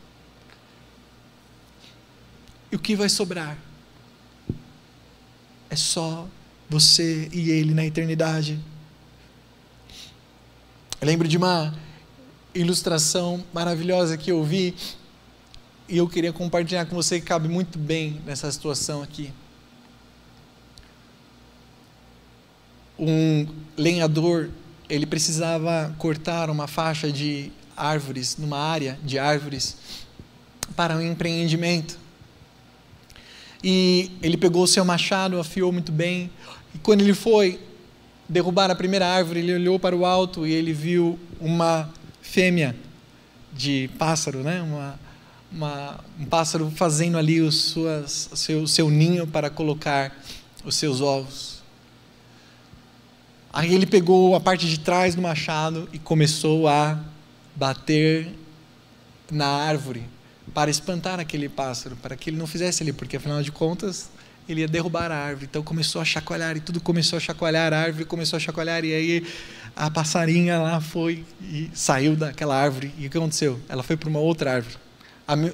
E 2.72 2.78
o 2.78 2.80
que 2.80 2.96
vai 2.96 3.10
sobrar? 3.10 3.58
É 5.70 5.76
só 5.76 6.28
você 6.70 7.30
e 7.32 7.50
Ele 7.50 7.74
na 7.74 7.86
eternidade. 7.86 8.60
Eu 11.02 11.08
lembro 11.08 11.28
de 11.28 11.38
uma 11.38 11.74
ilustração 12.54 13.44
maravilhosa 13.54 14.18
que 14.18 14.32
eu 14.32 14.44
vi 14.44 14.76
e 15.88 15.98
eu 15.98 16.08
queria 16.08 16.32
compartilhar 16.32 16.86
com 16.86 16.96
você 16.96 17.20
que 17.20 17.26
cabe 17.26 17.48
muito 17.48 17.80
bem 17.80 18.22
nessa 18.26 18.52
situação 18.52 19.02
aqui. 19.02 19.34
Um 22.98 23.48
lenhador, 23.78 24.50
ele 24.90 25.06
precisava 25.06 25.96
cortar 25.98 26.50
uma 26.50 26.68
faixa 26.68 27.12
de 27.12 27.52
árvores, 27.76 28.36
numa 28.38 28.60
área 28.60 29.00
de 29.04 29.18
árvores, 29.18 29.78
para 30.76 30.96
um 30.96 31.02
empreendimento. 31.02 31.98
E 33.64 34.12
ele 34.22 34.38
pegou 34.38 34.64
o 34.64 34.68
seu 34.68 34.86
machado, 34.86 35.40
afiou 35.40 35.72
muito 35.72 35.92
bem. 35.92 36.30
E 36.74 36.78
quando 36.78 37.02
ele 37.02 37.14
foi 37.14 37.60
derrubar 38.28 38.72
a 38.72 38.76
primeira 38.76 39.08
árvore, 39.08 39.40
ele 39.40 39.54
olhou 39.54 39.80
para 39.80 39.96
o 39.96 40.06
alto 40.06 40.48
e 40.48 40.54
ele 40.54 40.72
viu 40.72 41.20
uma 41.40 41.90
fêmea 42.22 42.76
de 43.52 43.90
pássaro, 43.98 44.40
né? 44.44 44.62
Uma, 44.62 45.00
uma, 45.52 46.00
um 46.20 46.26
pássaro 46.26 46.72
fazendo 46.72 47.18
ali 47.18 47.42
o 47.42 47.52
suas, 47.52 48.30
seu, 48.34 48.68
seu 48.68 48.90
ninho 48.90 49.28
para 49.28 49.50
colocar 49.50 50.16
os 50.64 50.76
seus 50.76 51.02
ovos. 51.02 51.60
Aí 53.52 53.74
ele 53.74 53.88
pegou 53.88 54.36
a 54.36 54.40
parte 54.40 54.68
de 54.68 54.80
trás 54.80 55.16
do 55.16 55.22
machado 55.22 55.90
e 55.92 55.98
começou 55.98 56.68
a 56.68 57.00
bater 57.56 58.32
na 59.32 59.48
árvore 59.48 60.04
para 60.54 60.70
espantar 60.70 61.20
aquele 61.20 61.48
pássaro, 61.50 61.96
para 61.96 62.16
que 62.16 62.30
ele 62.30 62.38
não 62.38 62.48
fizesse 62.48 62.84
ali, 62.84 62.94
porque 62.94 63.18
afinal 63.18 63.42
de 63.42 63.52
contas 63.52 64.10
ele 64.48 64.62
ia 64.62 64.68
derrubar 64.68 65.12
a 65.12 65.16
árvore. 65.16 65.48
Então 65.50 65.62
começou 65.62 66.02
a 66.02 66.06
chacoalhar 66.06 66.58
e 66.58 66.60
tudo 66.60 66.82
começou 66.82 67.18
a 67.18 67.20
chacoalhar, 67.20 67.72
a 67.72 67.80
árvore 67.80 68.06
começou 68.06 68.38
a 68.38 68.40
chacoalhar 68.40 68.84
e 68.84 68.94
aí 68.94 69.28
a 69.76 69.92
passarinha 69.92 70.60
lá 70.60 70.82
foi 70.82 71.24
e 71.42 71.70
saiu 71.74 72.16
daquela 72.16 72.56
árvore. 72.56 72.92
E 72.98 73.08
o 73.08 73.10
que 73.10 73.18
aconteceu? 73.18 73.60
Ela 73.70 73.84
foi 73.84 73.96
para 73.96 74.10
uma 74.10 74.20
outra 74.20 74.54
árvore, 74.56 74.76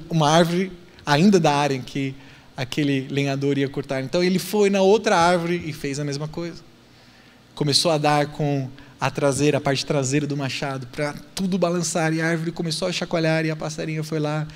uma 0.09 0.29
árvore 0.29 0.71
ainda 1.05 1.39
da 1.39 1.53
área 1.53 1.75
em 1.75 1.81
que 1.81 2.15
aquele 2.55 3.07
lenhador 3.09 3.57
ia 3.57 3.67
cortar. 3.67 4.01
Então 4.01 4.23
ele 4.23 4.39
foi 4.39 4.69
na 4.69 4.81
outra 4.81 5.17
árvore 5.17 5.61
e 5.65 5.73
fez 5.73 5.99
a 5.99 6.05
mesma 6.05 6.27
coisa. 6.27 6.63
Começou 7.53 7.91
a 7.91 7.97
dar 7.97 8.27
com 8.27 8.69
a 8.99 9.11
traseira, 9.11 9.57
a 9.57 9.61
parte 9.61 9.85
traseira 9.85 10.25
do 10.25 10.37
machado, 10.37 10.87
para 10.87 11.13
tudo 11.35 11.57
balançar 11.57 12.13
e 12.13 12.21
a 12.21 12.27
árvore 12.27 12.51
começou 12.51 12.87
a 12.87 12.91
chacoalhar 12.91 13.45
e 13.45 13.51
a 13.51 13.55
passarinha 13.55 14.03
foi 14.03 14.19
lá 14.19 14.47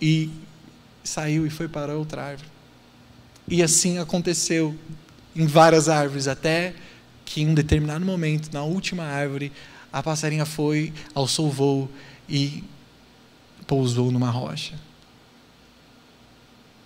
e 0.00 0.30
saiu 1.04 1.46
e 1.46 1.50
foi 1.50 1.68
para 1.68 1.96
outra 1.96 2.22
árvore. 2.22 2.48
E 3.48 3.62
assim 3.62 3.98
aconteceu 3.98 4.76
em 5.34 5.46
várias 5.46 5.88
árvores, 5.88 6.28
até 6.28 6.74
que 7.24 7.42
em 7.42 7.48
um 7.48 7.54
determinado 7.54 8.04
momento, 8.04 8.52
na 8.52 8.62
última 8.62 9.04
árvore, 9.04 9.52
a 9.92 10.02
passarinha 10.02 10.44
foi, 10.44 10.92
alçou 11.14 11.48
o 11.48 11.50
voo 11.50 11.90
e 12.28 12.64
pousou 13.66 14.10
numa 14.10 14.30
rocha. 14.30 14.78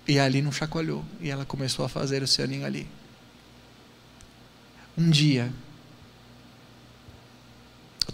E 0.07 0.19
ali 0.19 0.43
não 0.43 0.53
chacoalhou, 0.53 1.05
e 1.21 1.31
ela 1.31 1.45
começou 1.45 1.85
a 1.85 1.89
fazer 1.89 2.23
o 2.23 2.27
seu 2.27 2.47
ninho 2.47 2.67
ali. 2.67 2.87
Um 4.97 5.11
dia, 5.11 5.53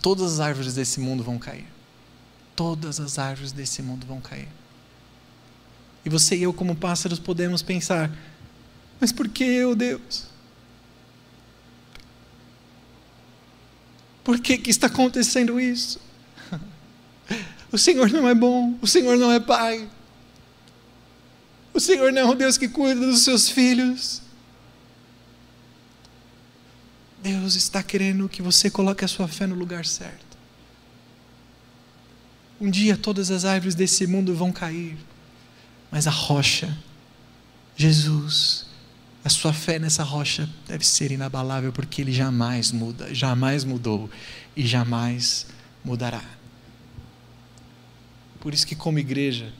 todas 0.01 0.34
as 0.34 0.40
árvores 0.40 0.74
desse 0.74 1.01
mundo 1.01 1.22
vão 1.22 1.38
cair. 1.38 1.66
Todas 2.55 3.01
as 3.01 3.18
árvores 3.18 3.53
desse 3.53 3.82
mundo 3.82 4.07
vão 4.07 4.20
cair. 4.20 4.48
E 6.05 6.09
você 6.09 6.36
e 6.36 6.42
eu, 6.42 6.53
como 6.53 6.74
pássaros, 6.74 7.18
podemos 7.18 7.62
pensar: 7.62 8.11
mas 9.01 9.12
por 9.12 9.28
que 9.28 9.42
eu, 9.42 9.74
Deus? 9.74 10.26
Por 14.22 14.38
que, 14.38 14.59
que 14.59 14.70
está 14.70 14.86
acontecendo 14.86 15.59
isso? 15.59 16.01
O 17.72 17.78
Senhor 17.78 18.11
não 18.11 18.28
é 18.28 18.34
bom, 18.34 18.76
o 18.82 18.86
Senhor 18.86 19.16
não 19.16 19.30
é 19.30 19.38
Pai, 19.38 19.88
o 21.72 21.78
Senhor 21.78 22.12
não 22.12 22.22
é 22.22 22.24
o 22.24 22.34
Deus 22.34 22.59
que 22.59 22.66
cuida 22.68 23.01
dos 23.01 23.22
seus 23.22 23.48
filhos. 23.48 24.20
Deus 27.22 27.55
está 27.55 27.80
querendo 27.80 28.28
que 28.28 28.42
você 28.42 28.68
coloque 28.68 29.05
a 29.05 29.09
sua 29.09 29.28
fé 29.28 29.46
no 29.46 29.55
lugar 29.55 29.86
certo. 29.86 30.36
Um 32.61 32.68
dia 32.68 32.96
todas 32.96 33.30
as 33.30 33.44
árvores 33.44 33.76
desse 33.76 34.05
mundo 34.05 34.34
vão 34.34 34.51
cair 34.51 34.98
mas 35.91 36.07
a 36.07 36.11
rocha, 36.11 36.76
Jesus, 37.76 38.66
a 39.24 39.28
sua 39.28 39.53
fé 39.53 39.78
nessa 39.78 40.03
rocha 40.03 40.49
deve 40.66 40.86
ser 40.86 41.11
inabalável, 41.11 41.72
porque 41.72 42.01
ele 42.01 42.12
jamais 42.12 42.70
muda, 42.70 43.12
jamais 43.14 43.64
mudou 43.64 44.09
e 44.57 44.66
jamais 44.66 45.47
mudará. 45.84 46.22
Por 48.41 48.55
isso 48.55 48.66
que, 48.66 48.74
como 48.74 48.99
igreja, 48.99 49.53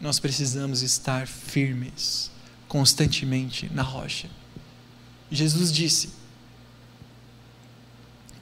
nós 0.00 0.18
precisamos 0.18 0.82
estar 0.82 1.26
firmes, 1.26 2.30
constantemente 2.66 3.70
na 3.72 3.82
rocha. 3.82 4.28
Jesus 5.30 5.72
disse 5.72 6.10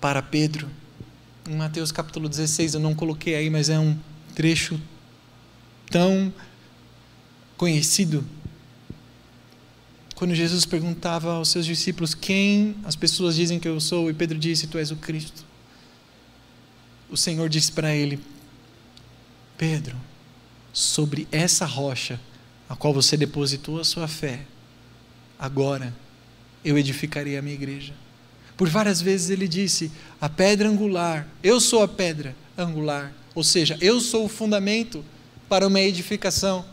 para 0.01 0.23
Pedro, 0.23 0.71
em 1.49 1.57
Mateus 1.57 1.91
capítulo 1.91 2.29
16, 2.29 2.75
eu 2.75 2.81
não 2.81 2.95
coloquei 2.95 3.35
aí, 3.35 3.51
mas 3.51 3.69
é 3.69 3.79
um 3.79 3.99
trecho 4.35 4.81
tão 5.91 6.33
conhecido. 7.57 8.25
Quando 10.15 10.35
Jesus 10.35 10.65
perguntava 10.65 11.35
aos 11.35 11.51
seus 11.51 11.67
discípulos 11.67 12.15
quem 12.15 12.77
as 12.85 12.97
pessoas 12.97 13.37
dizem 13.37 13.61
que 13.61 13.69
eu 13.69 13.79
sou, 13.81 14.11
e 14.11 14.15
Pedro 14.15 14.39
disse: 14.39 14.67
Tu 14.67 14.79
és 14.79 14.91
o 14.91 14.97
Cristo. 14.97 15.45
O 17.11 17.17
Senhor 17.17 17.49
disse 17.49 17.71
para 17.71 17.95
ele: 17.95 18.19
Pedro, 19.59 19.97
sobre 20.73 21.29
essa 21.31 21.65
rocha 21.65 22.21
a 22.69 22.75
qual 22.75 22.93
você 22.93 23.17
depositou 23.17 23.81
a 23.81 23.85
sua 23.85 24.09
fé, 24.09 24.41
agora 25.39 25.95
eu 26.65 26.77
edificarei 26.77 27.37
a 27.37 27.43
minha 27.43 27.55
igreja. 27.55 27.95
Por 28.57 28.69
várias 28.69 29.01
vezes 29.01 29.31
ele 29.31 29.47
disse: 29.47 29.93
a 30.21 30.29
pedra 30.29 30.69
angular, 30.69 31.29
eu 31.43 31.61
sou 31.61 31.83
a 31.83 31.89
pedra 31.89 32.35
angular, 32.57 33.13
ou 33.35 33.45
seja, 33.45 33.77
eu 33.81 34.01
sou 34.01 34.25
o 34.25 34.29
fundamento 34.29 35.05
para 35.49 35.67
uma 35.67 35.81
edificação. 35.81 36.65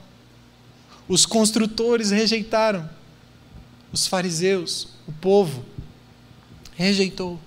Os 1.07 1.25
construtores 1.25 2.11
rejeitaram, 2.11 2.89
os 3.91 4.07
fariseus, 4.07 4.87
o 5.07 5.11
povo 5.11 5.65
rejeitou. 6.75 7.39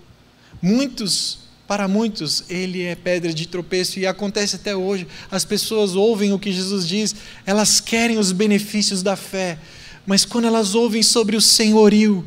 Muitos 0.62 1.46
para 1.66 1.88
muitos, 1.88 2.44
ele 2.48 2.82
é 2.82 2.94
pedra 2.94 3.34
de 3.34 3.46
tropeço 3.46 3.98
e 3.98 4.06
acontece 4.06 4.56
até 4.56 4.76
hoje. 4.76 5.06
As 5.30 5.44
pessoas 5.44 5.96
ouvem 5.96 6.32
o 6.32 6.38
que 6.38 6.52
Jesus 6.52 6.86
diz, 6.86 7.14
elas 7.44 7.80
querem 7.80 8.18
os 8.18 8.30
benefícios 8.30 9.02
da 9.02 9.16
fé, 9.16 9.58
mas 10.06 10.24
quando 10.24 10.46
elas 10.46 10.76
ouvem 10.76 11.02
sobre 11.02 11.36
o 11.36 11.40
senhorio, 11.40 12.24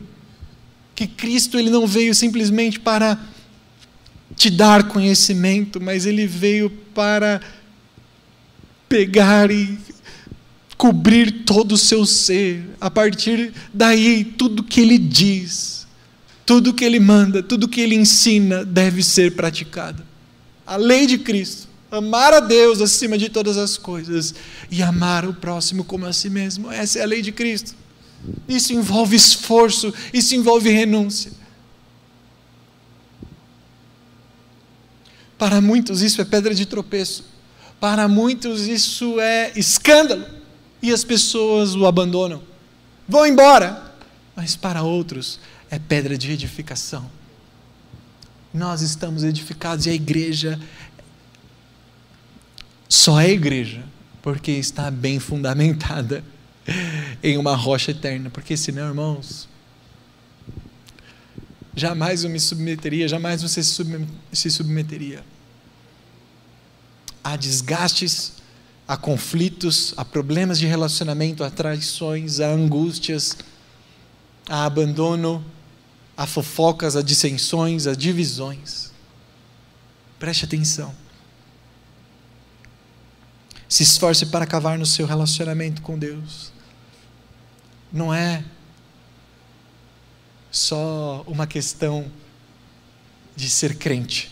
que 0.94 1.08
Cristo 1.08 1.58
ele 1.58 1.70
não 1.70 1.88
veio 1.88 2.14
simplesmente 2.14 2.80
para 2.80 3.18
te 4.36 4.50
dar 4.50 4.90
conhecimento, 4.90 5.80
mas 5.80 6.06
ele 6.06 6.28
veio 6.28 6.70
para 6.94 7.40
pegar 8.90 9.50
e 9.50 9.78
cobrir 10.80 11.44
todo 11.44 11.74
o 11.74 11.78
seu 11.78 12.08
ser. 12.08 12.64
A 12.82 12.90
partir 12.90 13.54
daí, 13.72 14.24
tudo 14.24 14.64
que 14.64 14.82
ele 14.82 14.98
diz 14.98 15.80
tudo 16.50 16.74
que 16.74 16.84
ele 16.84 17.00
manda, 17.00 17.44
tudo 17.44 17.68
que 17.68 17.80
ele 17.80 17.94
ensina 17.94 18.66
deve 18.66 19.04
ser 19.04 19.36
praticado. 19.36 20.04
A 20.66 20.78
lei 20.78 21.06
de 21.06 21.20
Cristo, 21.20 21.68
amar 21.92 22.34
a 22.34 22.40
Deus 22.40 22.82
acima 22.82 23.20
de 23.20 23.30
todas 23.30 23.56
as 23.56 23.78
coisas 23.78 24.34
e 24.72 24.82
amar 24.82 25.28
o 25.28 25.34
próximo 25.36 25.84
como 25.84 26.08
a 26.08 26.12
si 26.12 26.28
mesmo. 26.28 26.72
Essa 26.72 26.98
é 26.98 27.04
a 27.04 27.06
lei 27.06 27.22
de 27.22 27.32
Cristo. 27.32 27.76
Isso 28.48 28.74
envolve 28.74 29.16
esforço, 29.16 29.94
isso 30.12 30.34
envolve 30.34 30.72
renúncia. 30.72 31.32
Para 35.38 35.62
muitos 35.62 36.02
isso 36.02 36.20
é 36.20 36.26
pedra 36.26 36.56
de 36.56 36.66
tropeço. 36.66 37.26
Para 37.80 38.08
muitos 38.08 38.66
isso 38.66 39.20
é 39.20 39.52
escândalo. 39.56 40.26
E 40.82 40.92
as 40.92 41.04
pessoas 41.04 41.76
o 41.76 41.86
abandonam. 41.86 42.42
Vão 43.08 43.26
embora. 43.26 43.94
Mas 44.36 44.56
para 44.56 44.84
outros 44.84 45.40
é 45.70 45.78
pedra 45.78 46.18
de 46.18 46.32
edificação. 46.32 47.10
Nós 48.54 48.82
estamos 48.82 49.24
edificados 49.24 49.86
e 49.86 49.90
a 49.90 49.94
igreja 49.94 50.60
só 52.88 53.22
é 53.22 53.30
igreja 53.30 53.84
porque 54.22 54.52
está 54.52 54.90
bem 54.90 55.20
fundamentada 55.20 56.24
em 57.22 57.38
uma 57.38 57.56
rocha 57.56 57.92
eterna. 57.92 58.30
Porque 58.30 58.58
senão, 58.58 58.88
irmãos, 58.88 59.48
jamais 61.76 62.24
eu 62.24 62.30
me 62.30 62.40
submeteria, 62.40 63.08
jamais 63.08 63.42
você 63.42 63.62
se 63.64 64.52
submeteria 64.52 65.24
a 67.24 67.36
desgastes, 67.36 68.34
a 68.90 68.98
conflitos, 68.98 69.94
a 69.98 70.04
problemas 70.04 70.58
de 70.58 70.66
relacionamento, 70.66 71.44
a 71.44 71.52
traições, 71.52 72.40
a 72.40 72.48
angústias, 72.48 73.38
a 74.50 74.66
abandono, 74.66 75.46
a 76.18 76.26
fofocas, 76.26 76.96
a 76.96 77.04
dissensões, 77.04 77.86
a 77.86 77.94
divisões. 77.94 78.92
Preste 80.18 80.46
atenção. 80.46 80.92
Se 83.68 83.84
esforce 83.84 84.26
para 84.26 84.48
cavar 84.48 84.80
no 84.80 84.88
seu 84.88 85.06
relacionamento 85.06 85.84
com 85.84 85.96
Deus. 85.96 86.52
Não 87.94 88.12
é 88.12 88.44
só 90.50 91.24
uma 91.28 91.46
questão 91.46 92.12
de 93.36 93.52
ser 93.52 93.78
crente, 93.78 94.32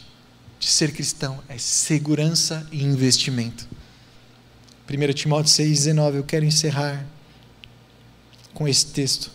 de 0.60 0.66
ser 0.66 0.92
cristão, 0.92 1.44
é 1.48 1.60
segurança 1.60 2.68
e 2.72 2.84
investimento. 2.84 3.77
1 4.90 5.14
Timóteo 5.14 5.52
6,19, 5.52 6.16
eu 6.16 6.24
quero 6.24 6.46
encerrar 6.46 7.06
com 8.54 8.66
esse 8.66 8.86
texto. 8.86 9.30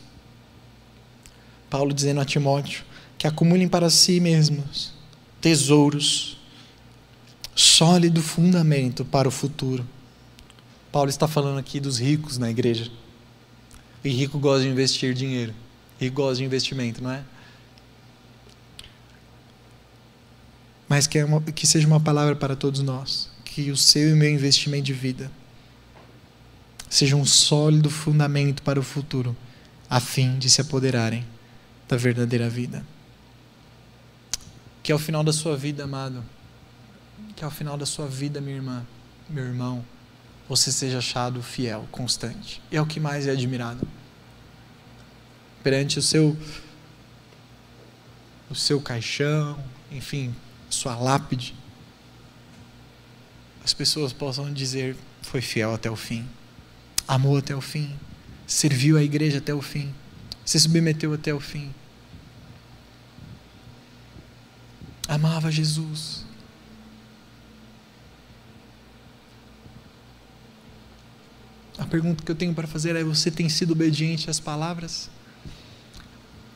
Paulo 1.68 1.92
dizendo 1.92 2.20
a 2.20 2.24
Timóteo 2.24 2.84
que 3.18 3.26
acumulem 3.26 3.68
para 3.68 3.90
si 3.90 4.18
mesmos 4.18 4.94
tesouros, 5.42 6.38
sólido 7.54 8.22
fundamento 8.22 9.04
para 9.04 9.28
o 9.28 9.30
futuro. 9.30 9.86
Paulo 10.90 11.10
está 11.10 11.28
falando 11.28 11.58
aqui 11.58 11.80
dos 11.80 11.98
ricos 11.98 12.38
na 12.38 12.50
igreja. 12.50 12.90
E 14.02 14.08
rico 14.08 14.38
gosta 14.38 14.62
de 14.62 14.68
investir 14.70 15.12
dinheiro. 15.12 15.54
Rico 16.00 16.16
gosta 16.16 16.36
de 16.36 16.44
investimento, 16.44 17.02
não 17.02 17.10
é? 17.10 17.22
Mas 20.88 21.06
que, 21.06 21.18
é 21.18 21.24
uma, 21.24 21.40
que 21.40 21.66
seja 21.66 21.86
uma 21.86 22.00
palavra 22.00 22.36
para 22.36 22.56
todos 22.56 22.80
nós. 22.80 23.30
Que 23.44 23.70
o 23.70 23.76
seu 23.76 24.10
e 24.10 24.12
o 24.12 24.16
meu 24.16 24.30
investimento 24.30 24.84
de 24.84 24.92
vida 24.92 25.30
seja 26.92 27.16
um 27.16 27.24
sólido 27.24 27.88
fundamento 27.88 28.62
para 28.62 28.78
o 28.78 28.82
futuro, 28.82 29.34
a 29.88 29.98
fim 29.98 30.38
de 30.38 30.50
se 30.50 30.60
apoderarem 30.60 31.24
da 31.88 31.96
verdadeira 31.96 32.50
vida. 32.50 32.84
Que 34.82 34.92
ao 34.92 34.98
final 34.98 35.24
da 35.24 35.32
sua 35.32 35.56
vida, 35.56 35.84
amado, 35.84 36.22
que 37.34 37.42
ao 37.42 37.50
final 37.50 37.78
da 37.78 37.86
sua 37.86 38.06
vida, 38.06 38.42
minha 38.42 38.56
irmã, 38.56 38.86
meu 39.26 39.42
irmão, 39.42 39.82
você 40.46 40.70
seja 40.70 40.98
achado 40.98 41.42
fiel, 41.42 41.88
constante. 41.90 42.60
É 42.70 42.78
o 42.78 42.84
que 42.84 43.00
mais 43.00 43.26
é 43.26 43.30
admirado. 43.30 43.88
Perante 45.62 45.98
o 45.98 46.02
seu 46.02 46.36
o 48.50 48.54
seu 48.54 48.78
caixão, 48.82 49.58
enfim, 49.90 50.34
sua 50.68 50.94
lápide, 50.94 51.54
as 53.64 53.72
pessoas 53.72 54.12
possam 54.12 54.52
dizer: 54.52 54.94
foi 55.22 55.40
fiel 55.40 55.72
até 55.72 55.90
o 55.90 55.96
fim, 55.96 56.28
amou 57.06 57.36
até 57.36 57.54
o 57.54 57.60
fim, 57.60 57.94
serviu 58.46 58.96
a 58.96 59.02
igreja 59.02 59.38
até 59.38 59.54
o 59.54 59.62
fim, 59.62 59.92
se 60.44 60.58
submeteu 60.58 61.12
até 61.12 61.32
o 61.32 61.40
fim. 61.40 61.72
amava 65.12 65.50
Jesus. 65.50 66.24
A 71.78 71.84
pergunta 71.84 72.24
que 72.24 72.30
eu 72.30 72.34
tenho 72.34 72.54
para 72.54 72.66
fazer 72.66 72.96
é: 72.96 73.04
você 73.04 73.30
tem 73.30 73.48
sido 73.48 73.72
obediente 73.72 74.30
às 74.30 74.40
palavras? 74.40 75.10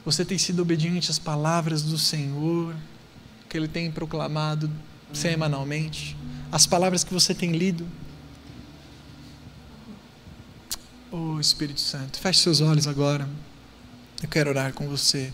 Você 0.05 0.25
tem 0.25 0.39
sido 0.39 0.63
obediente 0.63 1.11
às 1.11 1.19
palavras 1.19 1.83
do 1.83 1.99
Senhor 1.99 2.75
que 3.49 3.57
Ele 3.57 3.69
tem 3.69 3.91
proclamado 3.91 4.71
semanalmente? 5.13 6.17
As 6.51 6.67
palavras 6.67 7.03
que 7.03 7.13
você 7.13 7.35
tem 7.35 7.53
lido? 7.53 7.87
Oh 11.11 11.39
Espírito 11.39 11.81
Santo, 11.81 12.19
feche 12.19 12.41
seus 12.41 12.61
olhos 12.61 12.89
agora. 12.89 13.29
Eu 14.21 14.29
quero 14.29 14.51
orar 14.51 14.73
com 14.73 14.89
você 14.89 15.33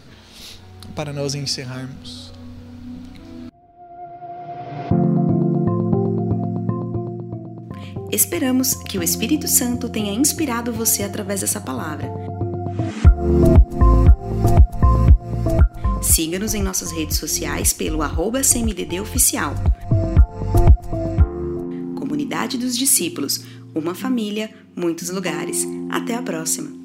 para 0.95 1.13
nós 1.13 1.35
encerrarmos. 1.35 2.31
Esperamos 8.11 8.75
que 8.75 8.99
o 8.99 9.03
Espírito 9.03 9.49
Santo 9.49 9.89
tenha 9.89 10.13
inspirado 10.13 10.71
você 10.71 11.03
através 11.03 11.41
dessa 11.41 11.59
palavra. 11.59 12.11
Siga-nos 16.03 16.53
em 16.53 16.63
nossas 16.63 16.93
redes 16.93 17.17
sociais 17.17 17.73
pelo 17.73 18.03
arroba 18.03 18.43
CMDD 18.43 19.01
Oficial. 19.01 19.55
Comunidade 21.97 22.59
dos 22.59 22.77
Discípulos, 22.77 23.43
uma 23.75 23.95
família, 23.95 24.51
muitos 24.75 25.11
lugares. 25.11 25.67
Até 25.91 26.15
a 26.15 26.23
próxima! 26.23 26.82